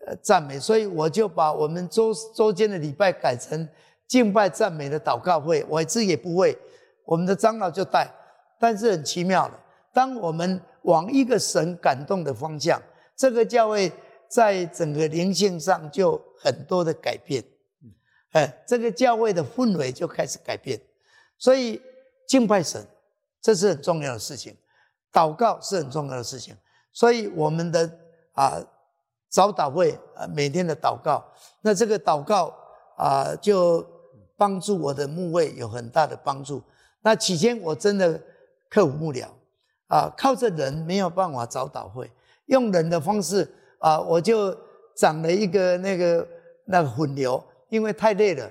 [0.06, 3.66] 呃赞美，所以我就把我们周周间的礼拜改成
[4.06, 5.64] 敬拜赞美的祷告会。
[5.70, 6.54] 我自己也不会，
[7.06, 8.06] 我们的长老就带。
[8.60, 9.54] 但是很奇妙的，
[9.94, 12.78] 当我们往一个神感动的方向，
[13.16, 13.90] 这个教会
[14.28, 17.42] 在整个灵性上就很多的改变。
[18.32, 20.78] 哎，这个教会的氛围就开始改变，
[21.38, 21.80] 所以
[22.26, 22.86] 敬拜神，
[23.40, 24.56] 这是很重要的事情，
[25.12, 26.56] 祷告是很重要的事情，
[26.92, 27.90] 所以我们的
[28.32, 28.60] 啊
[29.28, 31.24] 早祷会啊每天的祷告，
[31.62, 32.54] 那这个祷告
[32.96, 33.86] 啊就
[34.36, 36.62] 帮助我的牧会有很大的帮助。
[37.02, 38.20] 那起先我真的
[38.68, 39.28] 克服不了
[39.88, 42.10] 啊，靠着人没有办法早祷会，
[42.46, 43.48] 用人的方式
[43.78, 44.56] 啊，我就
[44.96, 46.28] 长了一个那个
[46.66, 47.42] 那个混流。
[47.70, 48.50] 因为太累了，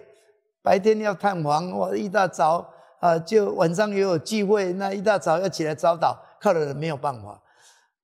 [0.61, 7.41] 白天要探访，我一大早啊、就晚上也有聚会，那一大早要起来早祷，靠的人没有办法。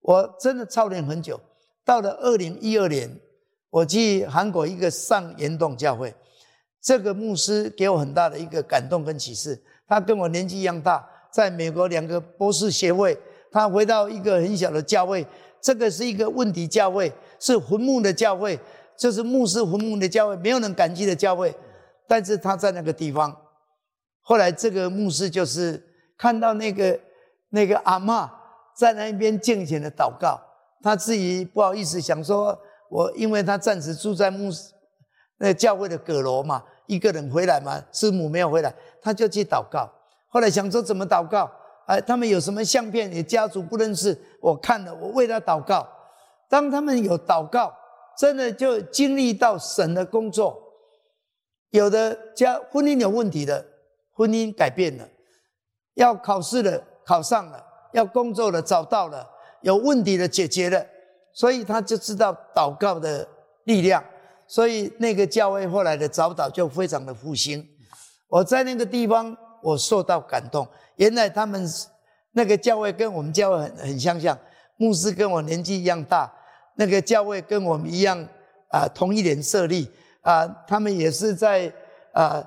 [0.02, 1.40] 我真的操练很久，
[1.84, 3.10] 到了二零一二年，
[3.70, 6.14] 我去韩国一个上岩洞教会，
[6.82, 9.62] 这个牧师给我很大的一个感动跟启示。
[9.88, 13.18] 他跟我年纪一样大，在美国两个博士学位，
[13.52, 15.26] 他回到一个很小的教会，
[15.62, 18.60] 这个是一个问题教会，是坟墓的教会。
[18.96, 21.54] 就是牧师坟墓的教会，没有人感激的教会。
[22.08, 23.36] 但是他在那个地方，
[24.24, 25.82] 后来这个牧师就是
[26.18, 27.00] 看到那个
[27.50, 28.30] 那个阿嬷
[28.76, 30.40] 在那边敬虔的祷告，
[30.82, 32.58] 他自己不好意思想说，
[32.90, 34.72] 我因为他暂时住在牧师
[35.38, 39.88] 那教会的阁楼嘛，一个人回来嘛，师母没有回来，他就去祷告。
[40.30, 41.52] 后来想说怎么祷告？
[41.86, 43.12] 哎，他们有什么相片？
[43.12, 45.88] 你家族不认识，我看了，我为他祷告。
[46.50, 47.74] 当他们有祷告。
[48.16, 50.56] 真的就经历到神的工作，
[51.72, 53.66] 有的家婚姻有问题的，
[54.14, 55.06] 婚姻改变了；
[55.96, 57.58] 要考试的考上了；
[57.94, 59.28] 要工作的找到了；
[59.62, 60.86] 有问题的解决了。
[61.34, 63.28] 所以他就知道祷告的
[63.64, 64.04] 力量。
[64.46, 67.68] 所以那个教会后来的早祷就非常的复兴。
[68.28, 70.68] 我在那个地方，我受到感动。
[70.98, 71.68] 原来他们
[72.34, 74.38] 那个教会跟我们教会很很相像，
[74.78, 76.32] 牧师跟我年纪一样大。
[76.76, 78.28] 那个教会跟我们一样
[78.70, 79.90] 啊，同一年设立
[80.22, 81.72] 啊，他们也是在
[82.12, 82.44] 啊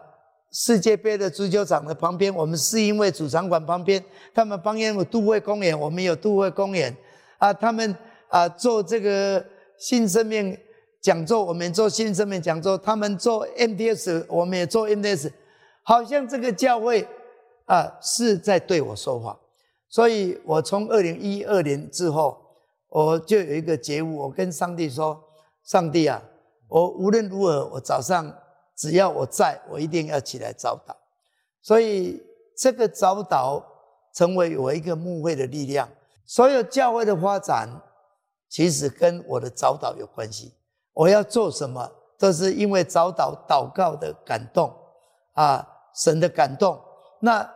[0.59, 6.97] 世界杯的足球场的旁边，我们是因为主场馆旁边，他们旁边有都会公园，我们有都会公园
[7.37, 7.95] 啊，他们
[8.31, 9.45] 啊做这个
[9.77, 10.57] 新生命
[11.03, 15.31] 讲座，我们做新生命讲座，他们做 MDS，我们也做 MDS，
[15.83, 17.07] 好像这个教会
[17.67, 19.39] 啊是在对我说话，
[19.91, 22.43] 所以我从二零一二年之后。
[22.89, 25.21] 我就有一个觉悟，我跟上帝说
[25.67, 26.23] ：“上帝啊，
[26.69, 28.33] 我无论如何，我早上
[28.77, 30.95] 只要我在，我一定要起来早祷。
[31.63, 32.23] 所以
[32.57, 33.63] 这个早祷
[34.15, 35.89] 成为我一个牧会的力量。
[36.27, 37.69] 所有教会的发展，
[38.49, 40.53] 其实跟我的早祷有关系。
[40.93, 44.75] 我要做什么，都是因为早祷祷告的感动
[45.33, 46.81] 啊，神的感动。
[47.21, 47.49] 那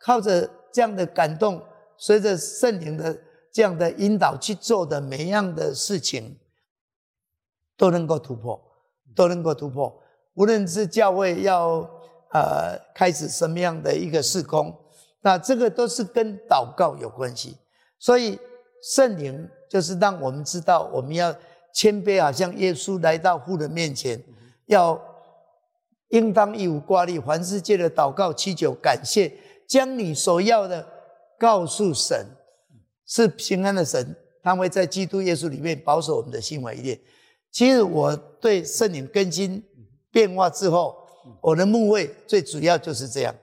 [0.00, 1.62] 靠着这样的感动，
[1.96, 3.18] 随着圣灵的
[3.52, 6.38] 这样的引导去做的每样的事情，
[7.76, 8.60] 都能够突破，
[9.14, 10.02] 都能够突破。
[10.36, 11.78] 无论是教会要
[12.32, 14.74] 呃开始什么样的一个事工，
[15.22, 17.56] 那这个都是跟祷告有关系。
[17.98, 18.38] 所以
[18.94, 21.34] 圣灵就是让我们知道，我们要
[21.74, 24.22] 谦卑，好像耶稣来到父的面前，
[24.66, 25.00] 要
[26.10, 29.32] 应当一无挂虑，凡世界的祷告祈求感谢，
[29.66, 30.86] 将你所要的
[31.38, 32.26] 告诉神，
[33.06, 37.00] 是平安的神，他会在基督耶稣里面保守我们的心怀意念。
[37.50, 39.64] 其实我对圣灵更新
[40.16, 40.96] 变化之后，
[41.42, 43.34] 我的墓位最主要就是这样。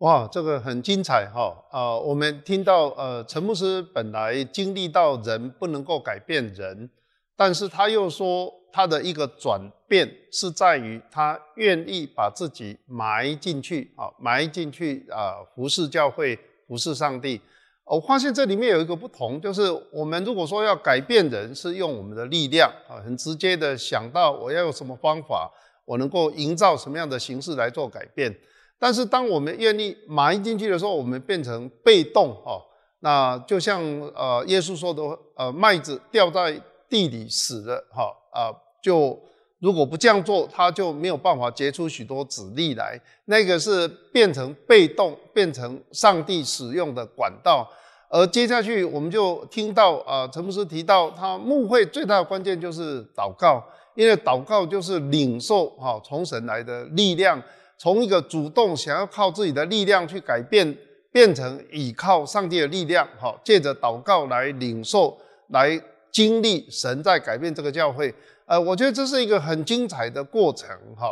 [0.00, 1.56] 哇，这个很精彩哈！
[1.70, 6.90] 啊、我们听到呃，陈牧师本来经历到人不能够改变人，
[7.34, 9.58] 但是他又说他的一个转
[9.88, 17.40] 变是在于他愿意把自己埋进去啊，埋进去啊、服侍教会，服侍上帝。
[17.90, 25.50] 我发现这里面有一个不同，就是我们如果说要改变人，是用我们的力量啊，很直接的想到我要用什么方法，
[25.84, 28.34] 我能够营造什么样的形式来做改变。
[28.78, 32.62] 但是当我们愿意埋进去的时候，我们变成被动哦。
[33.00, 33.82] 那就像
[34.14, 35.02] 呃耶稣说的，
[35.34, 39.18] 呃麦子掉在地里死了哈啊，就
[39.60, 43.00] 如果不这样做，他就没有办法结出许多子粒来。
[43.24, 47.68] 那个是变成被动，变成上帝使用的管道。
[48.08, 53.62] 而接下去，我们就听到啊，陈牧师提到，他牧会最大的关键就是祷告，
[53.94, 57.42] 因为祷告就是领受哈从神来的力量，
[57.76, 60.74] 从一个主动想要靠自己的力量去改变，
[61.12, 65.18] 变成倚靠上帝的力量，哈，借着祷告来领受，
[65.48, 65.78] 来
[66.10, 68.14] 经历神在改变这个教会。
[68.48, 71.10] 呃，我觉得这是一个很精彩的过程，哈。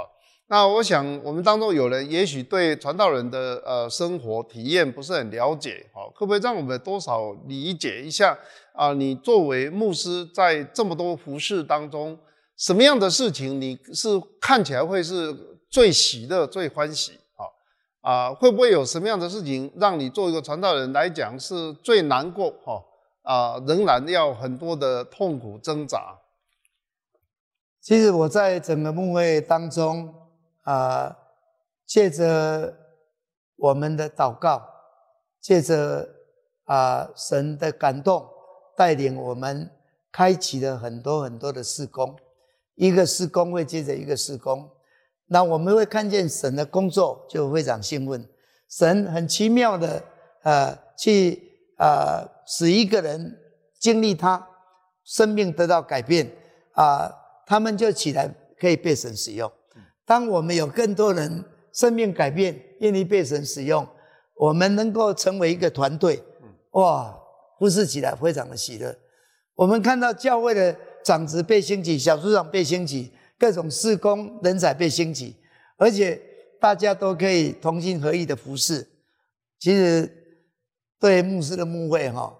[0.48, 8.38] 那我想，我们当中有人也许对传道人的呃生活体验不是很了解，好，可不可以让我们多少理解一下
[8.72, 8.94] 啊？
[8.94, 12.16] 你作为牧师，在这么多服事当中，
[12.56, 14.08] 什么样的事情你是
[14.40, 15.34] 看起来会是
[15.68, 17.18] 最喜乐、最欢喜？
[17.36, 17.52] 好
[18.00, 22.50] 啊，会不会有什么样的事情让你做一个传道人来讲是最难过？
[22.64, 22.80] 哈
[23.24, 26.16] 啊，仍然要很多的痛苦挣扎。
[27.86, 30.12] 其实我在整个牧会当中。
[30.64, 31.16] 啊，
[31.86, 32.76] 借着
[33.54, 34.60] 我们的祷告，
[35.40, 36.04] 借着
[36.64, 38.28] 啊神的感动
[38.76, 39.70] 带领我们，
[40.10, 42.16] 开启了很多很多的事工，
[42.74, 44.68] 一个事工会接着一个事工，
[45.26, 48.28] 那我们会看见神的工作，就非常兴奋。
[48.68, 50.02] 神很奇妙的
[50.42, 51.40] 呃去
[51.78, 53.38] 呃使一个人
[53.78, 54.44] 经历他
[55.04, 56.28] 生命得到改变
[56.72, 57.08] 啊，
[57.46, 58.28] 他们就起来
[58.60, 59.50] 可以被神使用。
[60.04, 63.88] 当我们有更多人生命改变，愿意被神使用，
[64.34, 66.22] 我们能够成为一个团队，
[66.72, 67.18] 哇，
[67.58, 68.94] 服事起来非常的喜乐。
[69.54, 75.34] 我们看到教会的长子被兴起，小组长被兴起，各种事工人才被兴起，
[75.78, 76.20] 而且
[76.60, 78.86] 大家都可以同心合意的服侍。
[79.58, 80.10] 其实
[81.00, 82.36] 对牧师的牧会哈，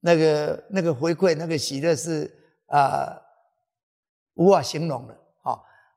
[0.00, 2.30] 那个那个回馈那个喜乐是
[2.66, 3.22] 啊、呃、
[4.34, 5.18] 无法形容的。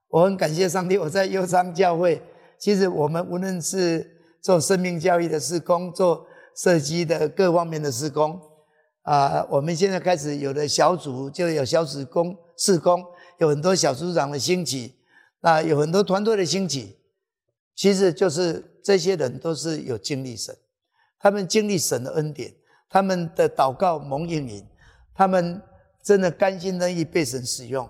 [0.10, 2.22] 我很感谢上帝，我在忧伤教会，
[2.58, 4.10] 其实我们无论是
[4.42, 8.40] 做生命教育的施工，做设计的各方面的施工，
[9.02, 13.04] 啊，我们现在开始有了小组，就有小组工施工，
[13.40, 14.96] 有很多小组长的兴起，
[15.42, 16.98] 啊，有很多团队的兴起，
[17.76, 20.56] 其实就是这些人都是有经历神，
[21.20, 22.54] 他们经历神的恩典，
[22.90, 24.66] 他们的祷告蒙应允，
[25.14, 25.62] 他们
[26.02, 27.88] 真的甘心乐意被神使用，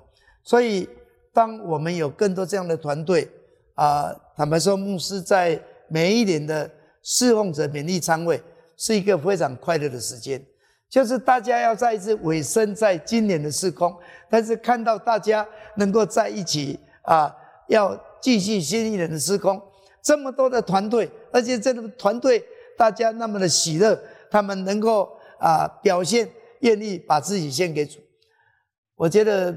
[0.48, 0.88] 所以。
[1.34, 3.30] 当我们有更多这样的团队
[3.76, 6.68] 啊，坦白说，牧师在每一年的
[7.04, 8.42] 侍奉者勉励餐会
[8.76, 10.44] 是一个非常快乐的时间，
[10.90, 13.96] 就是大家要再一次委身在今年的时空，
[14.32, 17.32] 但是看到大家能够在一起啊，
[17.68, 19.62] 要继续新一年的时空，
[20.02, 22.44] 这么多的团队，而且这个团队
[22.76, 23.96] 大家那么的喜乐，
[24.32, 26.28] 他们能够啊表现
[26.62, 28.00] 愿意把自己献给主，
[28.96, 29.56] 我觉得。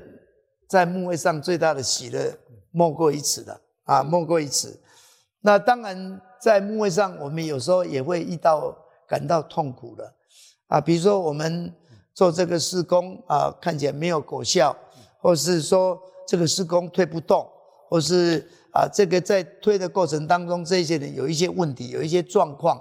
[0.71, 2.33] 在墓位上最大的喜乐
[2.71, 4.81] 莫过于此的啊，莫过于此。
[5.41, 8.73] 那当然，在墓位上，我们有时候也会遇到
[9.09, 10.14] 感到痛苦的
[10.68, 11.75] 啊，比如说我们
[12.14, 14.77] 做这个施工啊，看起来没有果效，
[15.18, 17.45] 或是说这个施工推不动，
[17.89, 22.81] 或是啊，这个在推的过程当中，这些人有一些问题，有一些状况。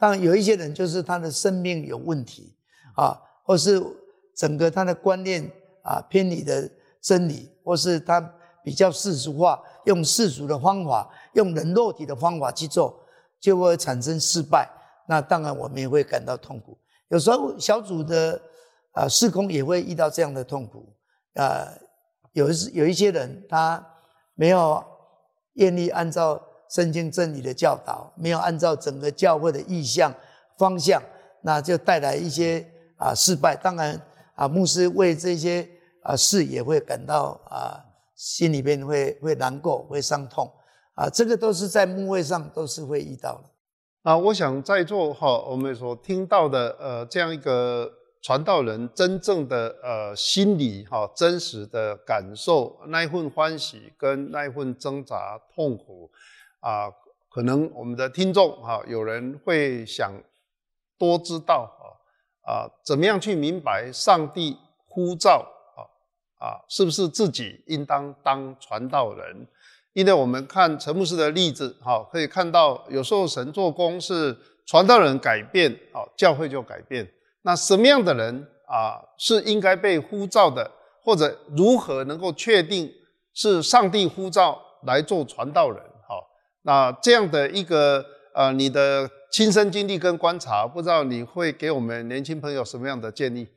[0.00, 2.56] 当然，有一些人就是他的生命有问题
[2.96, 3.80] 啊，或是
[4.34, 5.48] 整个他的观念
[5.84, 6.68] 啊偏离的。
[7.08, 8.20] 真理，或是他
[8.62, 13.00] 比较世俗化，用世俗的方法，用人肉体的方法去做，
[13.40, 14.68] 就会产生失败。
[15.08, 16.76] 那当然我们也会感到痛苦。
[17.08, 18.38] 有时候小组的
[18.92, 20.94] 啊事工也会遇到这样的痛苦
[21.32, 21.66] 啊，
[22.32, 23.82] 有一有一些人他
[24.34, 24.84] 没有
[25.54, 26.38] 愿意按照
[26.68, 30.14] 圣经真理的教导，没有按照整个教会的意向
[30.58, 31.02] 方向，
[31.40, 32.62] 那就带来一些
[32.98, 33.56] 啊失败。
[33.56, 33.98] 当然
[34.34, 35.66] 啊，牧师为这些
[36.08, 37.84] 啊事也会感到啊
[38.14, 40.50] 心里边会会难过，会伤痛
[40.94, 43.44] 啊，这个都是在墓位上都是会遇到的。
[44.04, 47.92] 啊，我想在座哈，我们所听到的呃这样一个
[48.22, 56.10] 传道人真正的呃心理哈，真实的感受，那一份欢喜跟那一份挣扎痛苦
[56.60, 56.88] 啊，
[57.28, 60.10] 可能我们的听众哈，有人会想
[60.96, 61.84] 多知道啊
[62.50, 64.56] 啊，怎么样去明白上帝
[64.86, 65.46] 呼召
[66.38, 69.46] 啊，是不是自己应当当传道人？
[69.92, 74.36] 因为我们看陈牧师的例子，哈，可以看到有时候神做工是
[74.66, 77.08] 传道人改变，好，教会就改变。
[77.42, 80.70] 那什么样的人啊是应该被呼召的，
[81.02, 82.88] 或者如何能够确定
[83.34, 85.82] 是上帝呼召来做传道人？
[86.06, 86.14] 哈，
[86.62, 93.48] 那这样的一个呃，你的亲身经历跟观察，不知道你会给我们年轻朋友什么样的建议？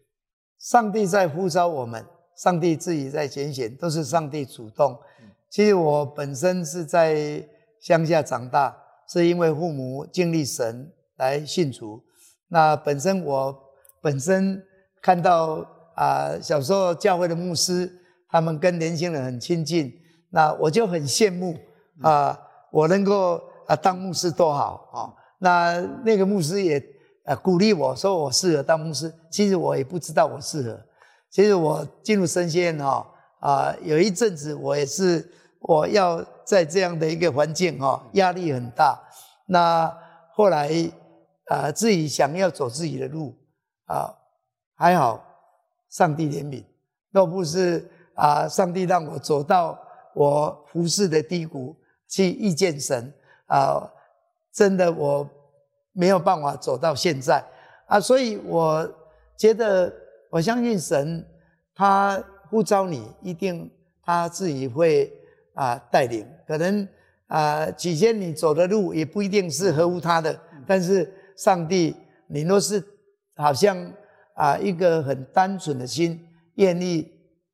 [0.57, 2.03] 上帝在呼召我们，
[2.41, 4.97] 上帝自己在拣选，都是上帝主动。
[5.47, 7.47] 其实我本身是在
[7.79, 8.75] 乡下长大，
[9.07, 12.01] 是因为父母经历神来信主。
[12.47, 13.55] 那本身我
[14.01, 14.59] 本身
[15.03, 15.63] 看到
[15.93, 17.87] 啊、小时候教会的牧师，
[18.27, 19.93] 他们跟年轻人很亲近，
[20.31, 21.55] 那我就很羡慕
[22.01, 22.35] 啊、
[22.71, 26.83] 我能够啊当牧师多好啊、那那个牧师也
[27.23, 29.13] 啊鼓励我说我适合当牧师。
[29.29, 30.81] 其实我也不知道我适合。
[31.31, 33.07] 其实我进入神仙哈
[33.39, 35.27] 啊，有一阵子我也是。
[35.63, 38.99] 我要在这样的一个环境哈，压力很大。
[39.45, 39.95] 那
[40.33, 40.71] 后来
[41.45, 43.37] 啊、自己想要走自己的路
[43.85, 44.11] 啊，
[44.73, 45.23] 还好，
[45.87, 46.63] 上帝怜悯。
[47.11, 49.77] 若不是啊，上帝让我走到
[50.15, 51.75] 我服侍的低谷
[52.09, 53.13] 去遇见神
[53.45, 53.87] 啊，
[54.51, 55.29] 真的我
[55.91, 57.45] 没有办法走到现在
[57.85, 57.99] 啊。
[57.99, 58.91] 所以我
[59.37, 59.93] 觉得，
[60.31, 61.23] 我相信神，
[61.75, 63.69] 他呼召你，一定
[64.03, 65.13] 他自己会。
[65.53, 66.25] 啊，带领。
[66.47, 66.87] 可能
[67.27, 71.93] 啊，起先你走的路也不一定是合乎他的，但是上帝，
[72.27, 72.81] 你若是
[73.35, 73.77] 好像
[74.33, 76.25] 啊一个很单纯的心，
[76.55, 77.05] 愿意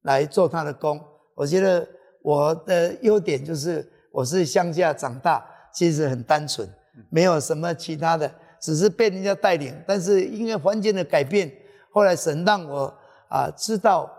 [0.03, 1.03] 来做他的工，
[1.34, 1.86] 我觉得
[2.21, 6.69] 我的优点就是我是乡下长大，其实很单纯，
[7.09, 11.51] 没有什么其他的，只是被人家带领，但是因为环境的改变，
[11.97, 12.93] 后来神让我
[13.27, 14.09] 啊知道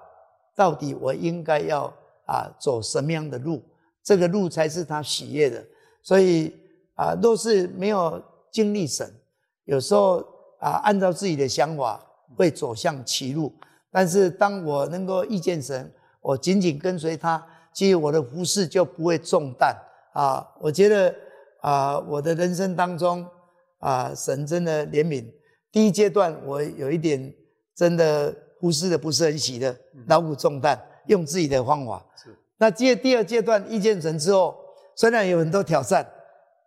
[0.55, 1.93] 到底我应该要。
[2.31, 3.63] 啊，走什么样的路，
[4.05, 5.65] 这个路才是他喜悦的。
[6.03, 6.55] 所以
[6.95, 9.11] 啊，若是没有经历神，
[9.65, 10.19] 有时候
[10.61, 11.99] 啊，按照自己的想法
[12.37, 13.51] 会走向歧路。
[13.91, 19.75] 但是当我能够遇见神，我紧紧跟随他，其实我的服饰就不会重担
[20.13, 20.47] 啊。
[20.61, 21.15] 我觉得
[21.63, 23.27] 啊，我的人生当中
[23.79, 25.25] 啊，神真的怜悯。
[25.73, 27.35] 第一阶段我有一点
[27.79, 29.73] 真的服事的不是很喜乐，
[30.09, 30.77] 劳苦重担。
[31.07, 32.37] 用自己的方法，是。
[32.57, 34.59] 那接第二阶段一建成之后，
[34.97, 36.05] 虽然有很多挑战，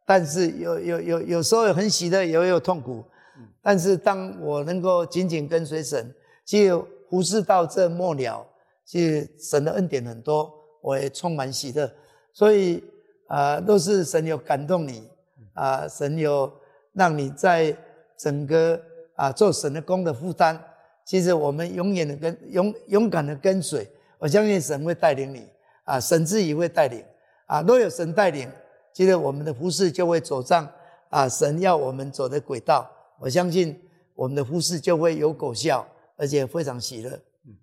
[0.05, 3.03] 但是有有有有时候很喜乐，也会有痛苦。
[3.38, 3.45] 嗯。
[3.62, 8.47] 但是当我能够紧紧跟随神，就服侍到这末了，
[8.86, 10.49] 其实神的恩典很多，
[10.82, 11.91] 我也充满喜乐。
[12.34, 12.82] 所以
[13.28, 15.07] 啊，都是神有感动你
[15.53, 16.51] 啊，神有
[16.93, 17.78] 让你在
[18.18, 18.82] 整个
[19.16, 20.59] 啊做神的工的负担。
[21.12, 23.86] 其实我们永远的跟勇勇敢的跟随。
[24.18, 25.45] 我相信神会带领你
[25.84, 27.03] 啊，神自己会带领
[27.47, 27.62] 啊。
[27.64, 28.49] 若有神带领，
[28.93, 30.66] 其实我们的服事就会走上
[31.09, 32.89] 啊神要我们走的轨道。
[33.20, 33.78] 我相信
[34.16, 35.86] 我们的服事就会有果效，
[36.16, 37.09] 而且非常喜乐。
[37.45, 37.57] 嗯，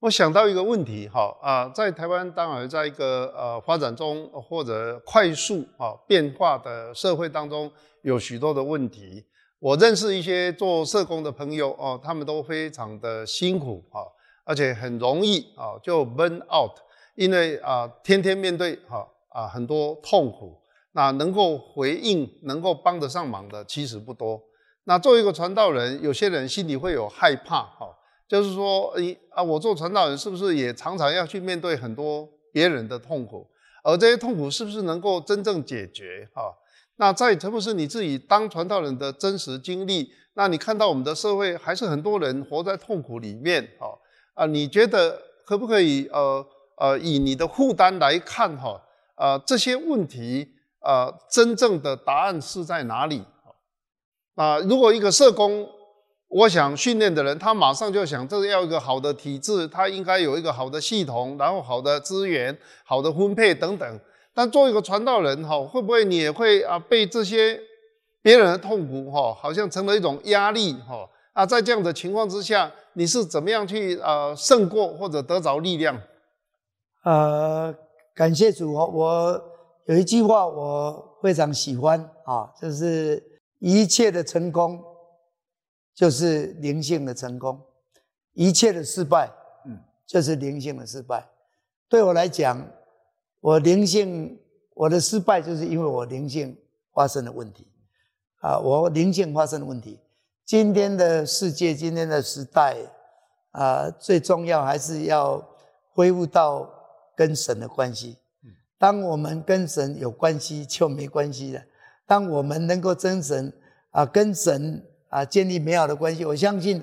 [0.00, 9.24] 我想到一个问题哈啊，在台湾当然在一个呃发展中或者快速啊变化的社会当中，有许多的问题。
[9.60, 14.02] 我认识一些做社工的朋友哦，他们都非常的辛苦啊。
[14.44, 16.72] 而且很容易啊，就 burn out，
[17.16, 20.58] 因为啊，天天面对哈啊很多痛苦，
[20.92, 24.40] 那能够回应、能够帮得上忙的其实不多。
[24.84, 27.94] 那作为一个传道人，有些人心里会有害怕哈，
[28.26, 33.46] 就是说，诶啊，我做传道人是不是也常常要去面对很多别人的痛苦？
[33.84, 36.26] 而这些痛苦是不是能够真正解决？
[36.32, 36.50] 哈，
[36.98, 43.88] 那在特别是你自己当传道人的真实经历，那你看到我们的社会还是很多人活在痛苦里面哈。
[44.34, 46.46] 啊，你觉得可不可以呃
[46.76, 48.80] 呃以你的负担来看哈？
[49.16, 50.48] 呃，这些问题
[50.80, 53.24] 呃，真正的答案是在哪里？
[54.36, 55.68] 啊、如果一个社工，
[56.28, 64.00] 我想训练的人，他马上就想，这个要一个好的体制，他应该有一个好的系统，然后好的资源、好的分配等等。
[64.38, 67.60] 但做一个传道人，哈，会不会你也会啊被这些
[68.22, 71.10] 别人的痛苦，哈，好像成了一种压力，哈？
[71.32, 76.00] 啊，在这样的情况之下，你是怎么样去呃胜过或者得着力量？
[77.02, 77.74] 呃，
[78.14, 79.42] 感谢主哦，我
[79.86, 83.20] 有一句话我非常喜欢啊，就是
[83.58, 84.80] 一切的成功
[85.96, 87.60] 就是灵性的成功，
[88.34, 89.28] 一切的失败，
[89.66, 89.76] 嗯，
[90.06, 91.28] 就是灵性的失败。
[91.88, 92.64] 对我来讲，
[93.40, 94.38] 我灵性
[94.74, 96.56] 我的失败就是因为我灵性
[96.92, 97.66] 发生了问题
[98.40, 100.00] 啊，我灵性发生了问题。
[100.44, 102.76] 今天的世界，今天的时代
[103.50, 105.46] 啊，最重要还是要
[105.92, 106.74] 恢复到。
[107.18, 108.16] 跟神的关系，
[108.78, 111.60] 当我们跟神有关系，就没关系了。
[112.06, 113.52] 当我们能够真神
[113.90, 116.80] 啊，跟神啊建立美好的关系，我相信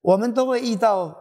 [0.00, 1.16] 我们都会遇到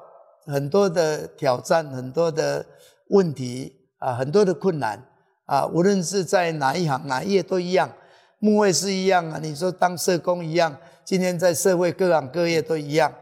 [0.45, 2.65] 很多的挑战，很多的
[3.09, 5.03] 问题啊，很多的困难
[5.45, 5.65] 啊。
[5.67, 7.91] 无论是在哪一行哪一业都一样，
[8.39, 9.39] 牧会是一样啊。
[9.41, 13.13] 你说当社工一样，今天在社会各行各业都一样。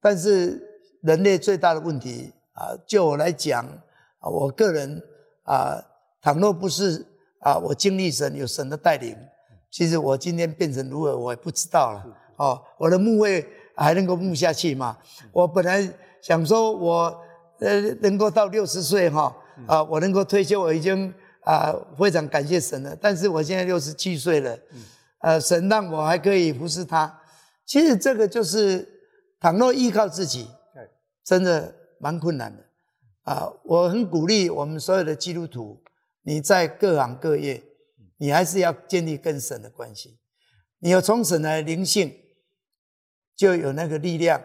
[0.00, 0.60] 但是
[1.02, 3.64] 人类最大的问题啊，就我来讲。
[4.22, 5.02] 啊，我个人
[5.44, 5.82] 啊，
[6.20, 7.06] 倘若不是
[7.38, 9.16] 啊，我经历神有神的带领，
[9.70, 12.04] 其实我今天变成如何，我也不知道了。
[12.36, 14.98] 哦，我的牧会还能够牧下去吗？
[15.32, 15.90] 我本来
[16.20, 17.18] 想说我
[17.60, 19.34] 呃能够到六十岁哈
[19.66, 21.12] 啊，我能够退休，我已经
[21.44, 22.96] 啊非常感谢神了。
[23.00, 24.58] 但是我现在六十七岁了，
[25.20, 27.20] 呃，神让我还可以服侍他。
[27.66, 28.88] 其实这个就是
[29.40, 30.48] 倘若依靠自己，
[31.24, 32.64] 真的蛮困难的。
[33.22, 35.80] 啊，我很鼓励我们所有的基督徒，
[36.22, 37.62] 你在各行各业，
[38.18, 40.18] 你还是要建立跟神的关系。
[40.80, 42.12] 你要从神来灵性，
[43.36, 44.42] 就有那个力量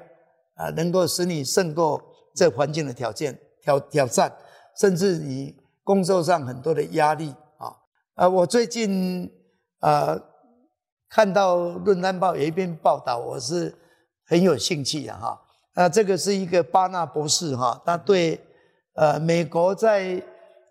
[0.55, 2.03] 啊，能够使你胜过
[2.35, 4.31] 这环境的条件挑挑战，
[4.79, 7.75] 甚至你工作上很多的压力啊。
[8.15, 9.31] 啊，我最近
[9.79, 10.19] 啊
[11.09, 13.73] 看到《论坛报》有一篇报道，我是
[14.25, 15.41] 很有兴趣的哈。
[15.73, 18.39] 啊，这个是一个巴纳博士哈，他对。
[18.97, 20.23] 呃，美国在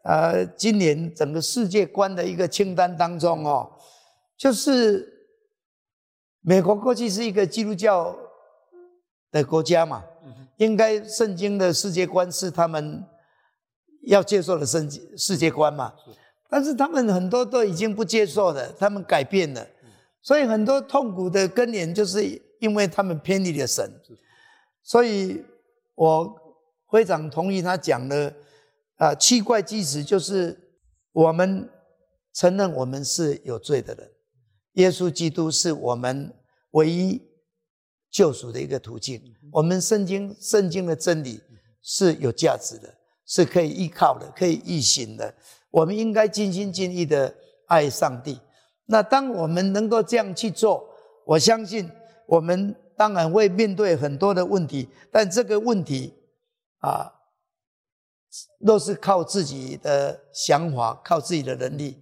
[0.03, 3.71] 呃今年整个世界观的一个清单当中哦，
[4.39, 5.07] 就是
[6.41, 8.17] 美国过去是一个基督教
[9.31, 10.03] 的国家嘛，
[10.57, 13.05] 应该圣经的世界观是他们
[14.07, 15.93] 要接受的圣世界观嘛，
[16.49, 19.67] 但是他们很多都已经不接受了，他们改变了，
[20.23, 22.25] 所以很多痛苦的根源就是
[22.61, 23.91] 因为他们偏离了神，
[24.83, 25.45] 所以
[25.95, 26.41] 我。
[26.91, 28.33] 非常同意他讲的，
[28.99, 30.57] 啊，七怪基石就是
[31.11, 31.69] 我们
[32.33, 34.09] 承认我们是有罪的人，
[34.75, 36.33] 耶稣基督是我们
[36.71, 37.21] 唯一
[38.13, 39.21] 救赎的一个途径。
[39.51, 41.41] 我们圣经圣经的真理
[41.83, 42.95] 是有价值的，
[43.27, 45.35] 是可以依靠的，可以依行的。
[45.71, 47.35] 我们应该尽心尽意的
[47.67, 48.41] 爱上帝。
[48.87, 50.87] 那当我们能够这样去做，
[51.25, 51.91] 我相信
[52.27, 56.15] 我们当然会面对很多的问题，但这个问题。
[56.81, 57.11] 啊，
[58.59, 61.97] 若是靠自己的想法，靠自己的能力，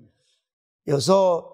[0.82, 1.44] 有时候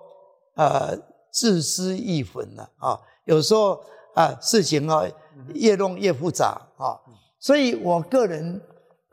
[0.55, 0.97] 呃
[1.31, 2.99] 自私亦焚了啊。
[3.27, 5.07] 有时候啊事情啊
[5.53, 6.97] 越弄越复杂啊。
[7.39, 8.59] 所以我个人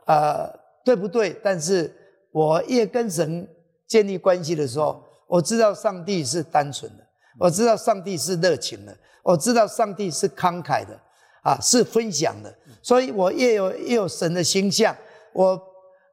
[0.06, 0.50] 呃
[0.84, 1.38] 对不对？
[1.44, 1.94] 但是
[2.32, 3.46] 我越跟神
[3.86, 7.06] 建立关系的时候，我知道上帝是单纯的，
[7.38, 10.98] 我知道上帝是热情的，我知道上帝是慷慨的。
[11.42, 12.52] 啊，是分享的，
[12.82, 14.92] 所以我越有越有神的形象，
[15.32, 15.56] 我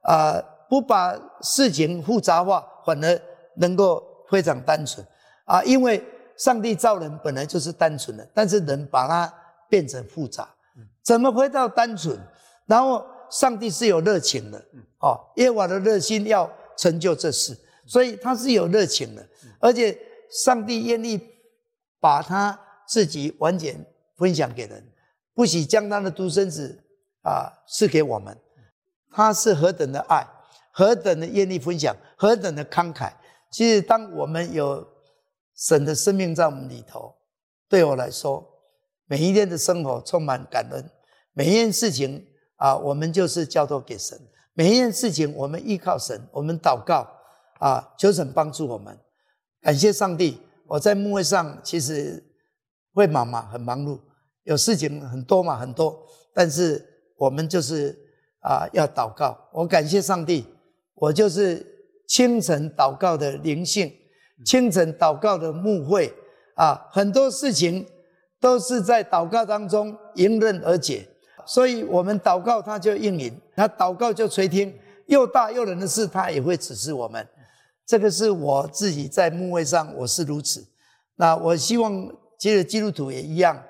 [0.02, 3.20] 啊、不把事情复杂化，反而
[3.56, 5.04] 能够非常单纯
[5.44, 6.00] 啊，因为
[6.36, 9.34] 上帝造人本来就是单纯的，但是人把它
[9.68, 10.48] 变成复杂，
[11.02, 12.16] 怎么回到单纯？
[12.66, 14.64] 然后上帝是有热情的，
[15.00, 17.56] 哦，耶和华的热心要成就这事，
[17.86, 19.26] 所以他是有热情的，
[19.58, 19.98] 而且
[20.44, 21.20] 上帝愿意
[22.00, 23.84] 把他自己完全
[24.16, 24.92] 分享给人。
[25.34, 26.78] 不惜将他的独生子
[27.22, 28.36] 啊赐给我们，
[29.10, 30.24] 他是何等的爱，
[30.70, 33.12] 何等的愿意分享，何等的慷慨。
[33.50, 34.86] 其实，当我们有
[35.56, 37.14] 神的生命在我们里头，
[37.68, 38.44] 对我来说，
[39.06, 40.90] 每一天的生活充满感恩。
[41.32, 42.24] 每一件事情
[42.64, 44.18] 啊，我们就是交托给神；
[44.54, 47.06] 每一件事情，我们依靠神，我们祷告
[47.60, 48.98] 啊，求神帮助我们。
[49.60, 52.24] 感谢上帝，我在牧会上其实
[52.94, 54.00] 会忙嘛，很忙碌。
[54.44, 56.82] 有事情很多嘛，很多，但是
[57.18, 57.90] 我们就是
[58.40, 59.36] 啊、呃，要祷告。
[59.52, 60.46] 我感谢上帝，
[60.94, 61.66] 我就是
[62.08, 63.92] 清晨祷告的灵性，
[64.46, 66.10] 清晨祷告的牧会
[66.54, 67.86] 啊，很多事情
[68.40, 71.06] 都是在祷告当中迎刃而解，
[71.46, 74.72] 所以我们祷告他就应允，他祷告就垂听，
[75.06, 77.26] 又大又难的事他也会指示我们。
[77.86, 80.66] 这个是我自己在牧会上我是如此。
[81.16, 83.62] 那我希望，其实基督徒也一样，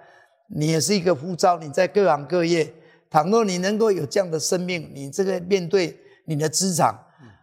[0.48, 2.72] 你也是一个呼召，你在各行各业，
[3.10, 6.96] 倘若你能够有这样的生命，你这个面对你的职场，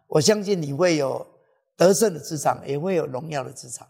[0.08, 1.28] 我相信你会有
[1.76, 3.88] 得胜的职场，也会有荣耀的职场。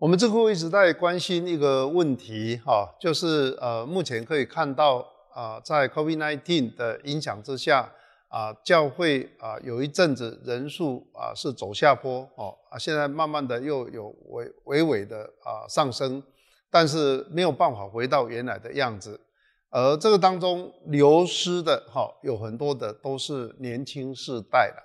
[0.00, 7.92] 我们这会一直在关心一个问题，哈，就是呃，目前可以看到啊，在 COVID-19 的影响之下。
[8.30, 16.22] 啊，教会啊，有一阵子人数啊是走下坡哦，啊，现在慢慢的又有微微微的啊上升，
[16.70, 19.20] 但是没有办法回到原来的样子，
[19.68, 24.80] 而这个当中流失的哈有很多的都是年轻世代的，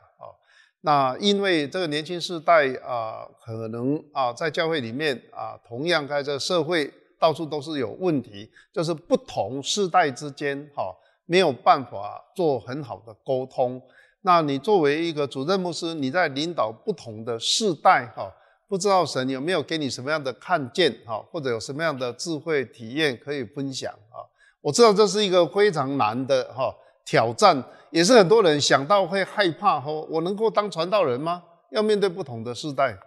[0.85, 10.95] 那因为这个年轻世代啊，可能啊在教会里面啊，同样在这社会到处都是有问题，就是不同世代之间哈。
[11.27, 13.81] 没有办法做很好的沟通。
[14.21, 18.31] 那你作为一个主任牧师，你在领导不同的世代，哈，
[18.67, 24.21] 不知道神有没有给你什么样的看见，哈，或者有什么样的智慧体验可以分享，啊？
[24.61, 26.71] 我知道这是一个非常难的哈
[27.05, 31.43] 挑战，也是很多人想到会害怕，哈，我能够当传道人吗？
[31.71, 32.97] 要面对不同的世代，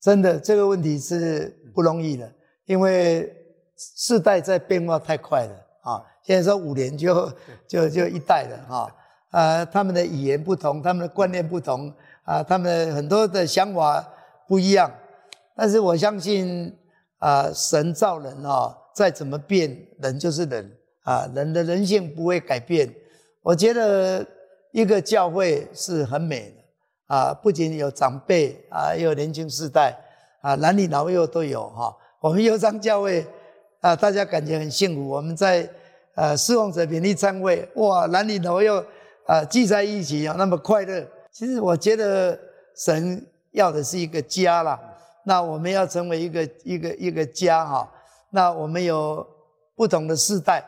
[0.00, 2.32] 真的这个问题是不容易的，
[2.66, 3.34] 因为
[3.76, 5.66] 世代在变化太快了。
[5.82, 7.32] 啊，现在说五年就
[7.66, 8.94] 就就一代了啊，
[9.30, 11.90] 呃，他们的语言不同，他们的观念不同，
[12.24, 14.06] 啊，他们很多的想法
[14.46, 14.92] 不一样，
[15.56, 16.70] 但是我相信
[17.16, 20.70] 啊，神造人啊，再怎么变，人就是人
[21.02, 22.92] 啊，人的人性不会改变。
[23.42, 24.26] 我觉得
[24.72, 29.96] 一个教会是很美的啊，不仅有长辈啊，也有年轻世代
[30.42, 31.96] 啊，男女老幼都有哈。
[32.20, 33.26] 我们忧章教会。
[33.80, 35.08] 啊，大家感觉很幸福。
[35.08, 35.66] 我们在
[36.14, 38.84] 呃侍奉者勉励餐会，哇，男女老幼
[39.24, 41.02] 啊聚在一起啊，那么快乐。
[41.32, 42.38] 其实我觉得
[42.76, 44.78] 神要的是一个家啦。
[45.24, 47.90] 那我们要成为一个一个一个家哈。
[48.28, 49.26] 那我们有
[49.74, 50.62] 不同的世代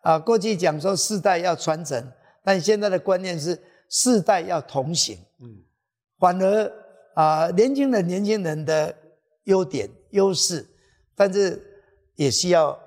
[0.00, 2.04] 啊，过去讲说世代要传承，
[2.42, 5.18] 但现在的观念是世代要同行。
[5.40, 5.56] 嗯，
[6.18, 6.72] 反而
[7.14, 8.94] 啊，年轻人年轻人的
[9.44, 10.66] 优点优势，
[11.14, 11.66] 但是。
[12.16, 12.78] 也需要，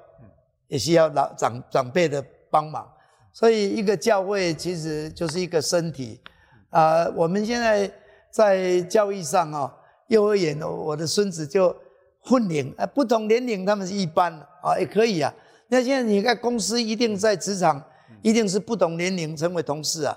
[0.68, 2.88] 也需要老长长辈的帮忙，
[3.32, 6.22] 所以一个教会其实就是一个身体
[6.70, 7.12] 啊、呃。
[7.16, 7.92] 我们现在
[8.30, 11.76] 在教育上啊，幼儿园，我的孙子就
[12.20, 15.34] 混龄啊，不同年龄他们是一班啊，也可以啊。
[15.74, 17.84] 那现在你看公司一定在职场，
[18.22, 20.16] 一定是不同年龄成为同事啊，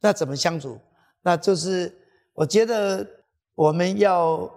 [0.00, 0.78] 那怎么相处？
[1.22, 1.96] 那就是
[2.34, 3.06] 我觉得
[3.54, 4.50] 我们要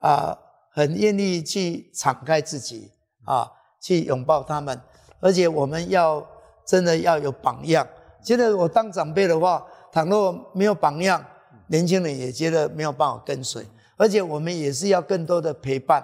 [0.00, 0.38] 啊，
[0.70, 2.92] 很愿意去敞开自己。
[3.24, 3.46] 啊，
[3.78, 4.80] 去拥抱他们，
[5.20, 6.26] 而且我们要
[6.66, 7.86] 真的要有榜样。
[8.22, 11.22] 觉得我当长辈的话，倘若没有榜样，
[11.66, 13.66] 年轻人也觉得没有办法跟随。
[13.98, 16.02] 而且我们也是要更多的陪伴，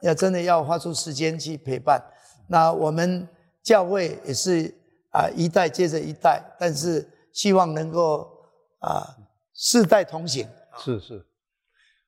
[0.00, 2.02] 要真的要花出时间去陪伴。
[2.48, 3.28] 那我们
[3.64, 4.72] 教会也是
[5.10, 8.30] 啊，一代接着一代，但是希望能够
[8.78, 9.16] 啊，
[9.54, 10.46] 世代同行。
[10.78, 11.26] 是是。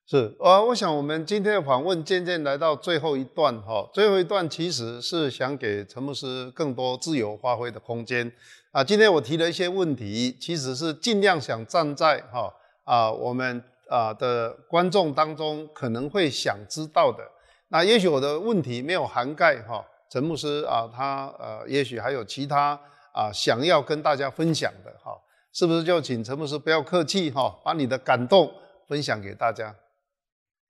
[0.09, 8.31] 是啊，我想我们今天的访问渐渐来到最后一段哈，最后一段其实是想给陈牧师更多自由发挥的空间
[8.71, 8.85] 啊。
[8.85, 12.55] 今天我提了一些问题，其实是尽量想站在哈
[12.85, 17.25] 啊我们啊的观众当中可能会想知道的。
[17.71, 22.79] 那也许我的问题没有涵盖哈陈牧师啊，他呃也许还有其他
[23.13, 25.13] 啊想要跟大家分享的哈，
[25.53, 28.53] 是不是就请陈牧师不要客气哈，把你的感动
[28.89, 29.75] 分享给大家。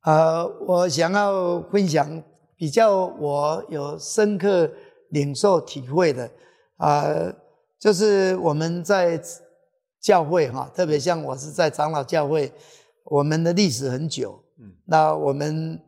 [0.02, 2.22] 呃，我想要分享
[2.56, 4.70] 比较我有深刻
[5.10, 6.30] 领受体会的，
[6.76, 7.34] 啊、呃，
[7.78, 9.20] 就是我们在
[10.00, 12.52] 教会哈，特别像我是在长老教会，
[13.04, 15.80] 我们的历史很久，嗯，那我们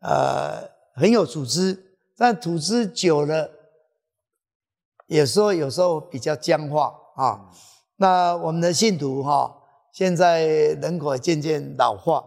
[0.00, 0.62] 呃
[0.94, 1.78] 很有组织，
[2.18, 3.48] 但组织久了，
[5.06, 7.48] 有时候有时候比较僵化啊。
[7.96, 9.56] 那我们的信徒哈，
[9.92, 12.24] 现在人口渐渐老化。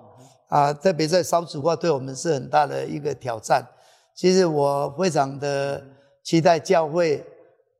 [0.47, 3.65] 啊，特别在少子化，对我们是很大的一个挑战。
[4.13, 5.81] 其实我非常的
[6.25, 7.25] 期待教会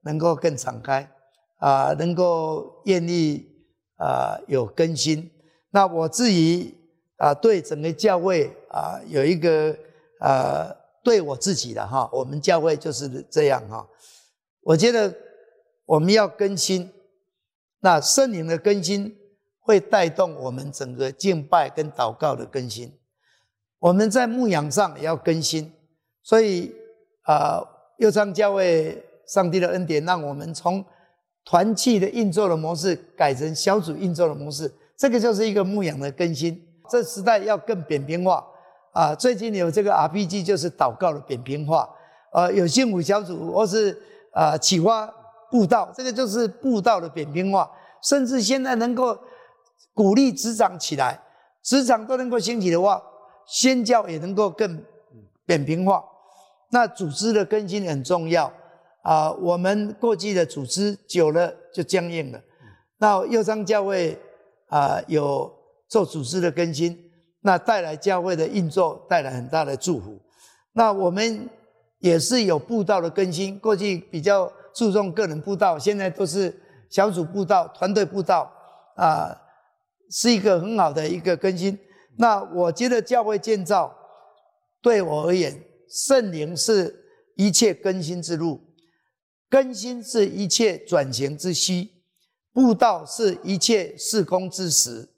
[0.03, 1.11] 能够更敞开，
[1.57, 3.45] 啊，能够愿意
[3.97, 5.29] 啊有更新。
[5.71, 6.73] 那我至于
[7.17, 9.75] 啊，对整个教会啊有一个
[10.21, 10.73] 啊，
[11.03, 13.87] 对我自己的哈，我们教会就是这样哈。
[14.61, 15.15] 我觉得
[15.85, 16.91] 我们要更新，
[17.79, 19.17] 那圣灵的更新
[19.59, 22.97] 会带动我们整个敬拜跟祷告的更新。
[23.79, 25.73] 我们在牧养上也要更新，
[26.21, 26.71] 所以
[27.23, 27.63] 啊，
[27.97, 30.85] 右昌教会上帝的恩典，让我们从
[31.43, 36.63] 团契的运作的模式改成小组运作的模式，这个就是一个牧养的更新。
[36.91, 38.45] 这时代要更扁平化
[38.91, 39.15] 啊！
[39.15, 41.89] 最近有这个 RPG，就是祷告的扁平化。
[42.33, 43.97] 呃，有幸福小组或是
[44.31, 45.11] 啊启发
[45.49, 47.69] 布道，这个就是布道的扁平化。
[48.03, 49.17] 甚至现在能够
[49.93, 51.21] 鼓励职场起来，
[51.61, 53.01] 职场都能够兴起的话，
[53.45, 54.83] 宣教也能够更
[55.45, 56.03] 扁平化。
[56.71, 58.51] 那组织的更新很重要
[59.03, 59.31] 啊！
[59.33, 62.41] 我们过去的组织久了就僵硬了。
[62.97, 64.17] 那右昌教会
[64.67, 65.51] 啊有
[65.89, 67.10] 做组织的更新，
[67.41, 70.19] 那带来教会的运作，带来很大的祝福。
[70.73, 71.49] 那我们
[71.99, 76.55] 也是有步道的更新，过去比较注重个人步道，现在都是
[76.89, 78.51] 小组步道、团队步道
[78.95, 79.35] 啊，
[80.09, 81.77] 是一个很好的一个更新。
[82.17, 83.95] 那我觉得教会建造
[84.81, 88.61] 对我而言，圣灵是一切更新之路，
[89.49, 91.89] 更新是一切转型之需，
[92.53, 95.09] 步道是一切事工之时，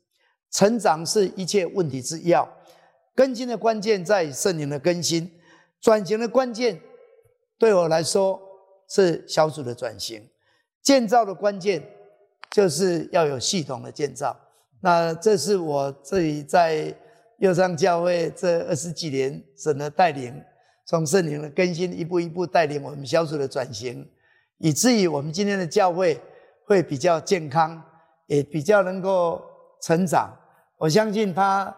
[0.54, 2.48] 成长是一切问题之要。
[3.16, 5.30] 更新的关键在于圣灵的更新，
[5.82, 6.80] 转型的关键
[7.58, 8.42] 对我来说
[8.88, 10.30] 是小组的转型，
[10.82, 11.84] 建造的关键
[12.52, 14.36] 就是要有系统的建造。
[14.82, 16.96] 那这是我这里在
[17.38, 20.40] 右上教会这二十几年神的带领，
[20.86, 24.08] 从圣灵的更新一步一步带领我们小组的转型，
[24.58, 26.20] 以至于我们今天的教会
[26.66, 27.82] 会比较健康，
[28.28, 29.42] 也比较能够
[29.82, 30.32] 成长。
[30.84, 31.74] 我相信他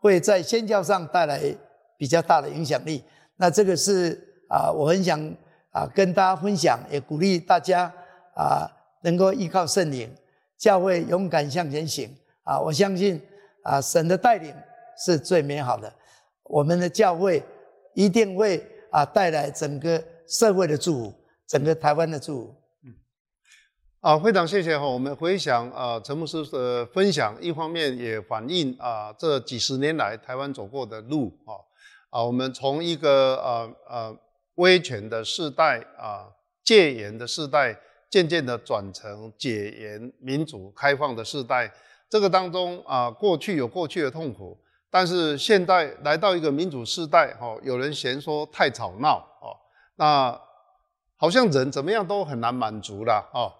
[0.00, 1.40] 会在宣教上带来
[1.96, 3.02] 比较大的影响力。
[3.36, 4.12] 那这个是
[4.50, 5.18] 啊，我很想
[5.70, 7.90] 啊跟大家分享，也鼓励大家
[8.34, 10.14] 啊能够依靠圣灵，
[10.58, 12.14] 教会勇敢向前行。
[12.42, 13.18] 啊，我相信
[13.62, 14.54] 啊，神的带领
[15.06, 15.90] 是最美好的。
[16.44, 17.42] 我们的教会
[17.94, 21.14] 一定会啊带来整个社会的祝福，
[21.46, 22.54] 整个台湾的祝福。
[24.00, 24.86] 啊，非常谢谢哈。
[24.86, 31.52] 我们回想啊，陈牧师的分享，一方面也反映啊这几十年来台湾走过的路啊
[32.08, 34.16] 啊，我们从一个呃呃
[34.54, 36.24] 威权的世代啊
[36.64, 37.78] 戒严的世代，
[38.08, 41.70] 渐渐的转成解严民主开放的世代。
[42.08, 44.58] 这个当中啊，过去有过去的痛苦，
[44.90, 49.52] 但是现在来到一个民主时代，哈，有人嫌说太吵闹，哦，
[49.96, 50.40] 那
[51.18, 53.52] 好像人怎么样都很难满足了，哦，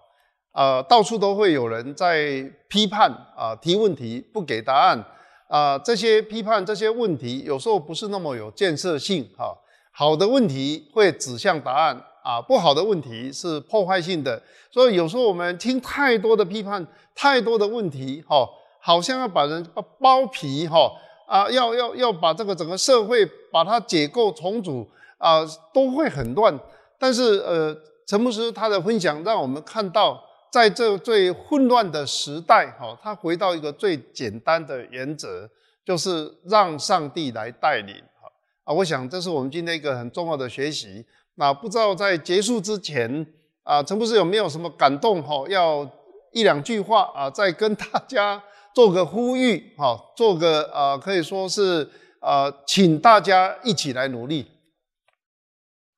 [0.51, 5.05] 呃，到处都会有人在批判啊，提问题不给答案，
[5.47, 9.57] 啊，这些批判这些问题有时候不是那么有建设性，哈，
[9.91, 12.01] 好的问题会指向答案。
[12.23, 14.39] 啊，不好的问题是破坏性的，
[14.69, 16.85] 所以有时候我们听太多的批判，
[17.15, 18.47] 太多的问题，哈，
[18.79, 19.67] 好像要把人
[19.99, 20.91] 包皮，哈，
[21.27, 24.87] 啊，要要要把这个整个社会把它解构重组，
[25.17, 25.41] 啊，
[25.73, 26.55] 都会很乱。
[26.99, 27.75] 但是，呃，
[28.05, 35.49] 陈牧师他的分享让我们看到，在这最混乱的时代，哈，他回到一个最简单的原则，
[35.85, 38.29] 就是让上帝来带领，哈，
[38.65, 41.05] 啊，我想这是我们今天一个很重要的学习。
[41.35, 43.25] 那不知道在结束之前
[43.63, 45.45] 啊，陈博士有没有什么感动哈？
[45.47, 45.89] 要
[46.33, 48.43] 一两句话啊，再跟大家
[48.75, 51.89] 做个呼吁哈，做个啊，可以说是
[52.19, 54.45] 啊，请大家一起来努力。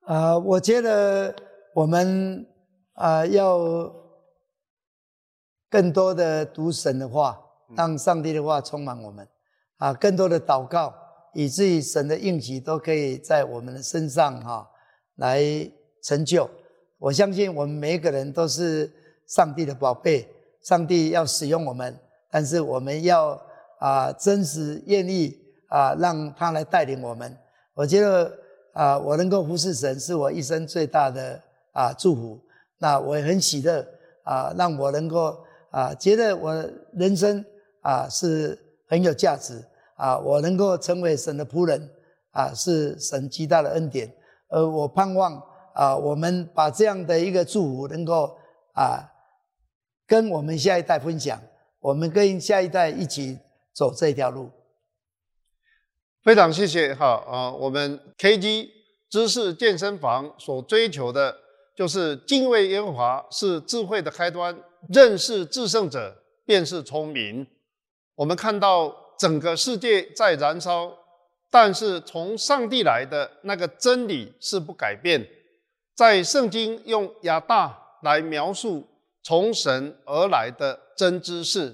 [0.05, 1.35] 啊，我觉得
[1.73, 2.45] 我们
[2.93, 3.91] 啊要
[5.73, 7.35] 更多的读神的话，
[7.75, 9.27] 让上帝的话充满我们
[9.79, 10.93] 啊，更多的祷告，
[11.33, 14.69] 以至于神的应许都可以在我们的身上哈。
[15.15, 15.41] 来
[16.03, 16.47] 成就，
[16.99, 18.91] 我相信我们每一个人都是
[19.27, 20.27] 上帝的宝贝，
[20.61, 21.97] 上帝要使用我们，
[22.29, 23.29] 但是我们要
[23.79, 25.35] 啊、呃、真实愿意
[25.69, 27.35] 啊、呃、让他来带领我们。
[27.73, 28.25] 我觉得
[28.73, 32.39] 啊、呃、我能够服侍神是我一生最大的啊、呃、祝福。
[32.77, 33.81] 那我也很喜乐
[34.23, 35.43] 啊、呃，让我能够
[35.73, 36.53] 啊、觉得我
[36.93, 37.43] 人生
[37.81, 38.55] 啊、是
[38.87, 39.59] 很有价值
[39.95, 41.89] 啊、我能够成为神的仆人
[42.31, 44.13] 啊、是神极大的恩典。
[44.49, 45.41] 而，我盼望
[45.73, 48.37] 啊，我们把这样的一个祝福能够
[48.75, 49.09] 啊，
[50.05, 51.41] 跟我们下一代分享，
[51.79, 53.39] 我们跟下一代一起
[53.73, 54.51] 走这条路。
[56.23, 58.67] 非常谢谢哈啊，我们 KG
[59.09, 61.35] 知识健身房所追求的
[61.75, 64.55] 就是敬畏耶和华是智慧的开端，
[64.89, 66.15] 认识至圣者
[66.45, 67.45] 便是聪明。
[68.15, 70.91] 我们看到整个世界在燃烧。
[71.55, 75.23] 但是从上帝来的那个真理是不改变，
[75.93, 78.83] 在圣经用亚大来描述
[79.21, 81.71] 从神而来的真知识，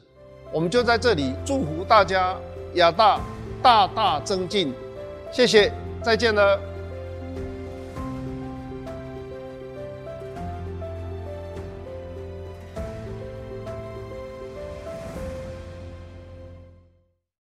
[0.52, 2.38] 我们就在这里祝福大家
[2.74, 3.22] 亚大
[3.64, 4.74] 大大增进，
[5.32, 5.72] 谢谢，
[6.04, 6.60] 再见了。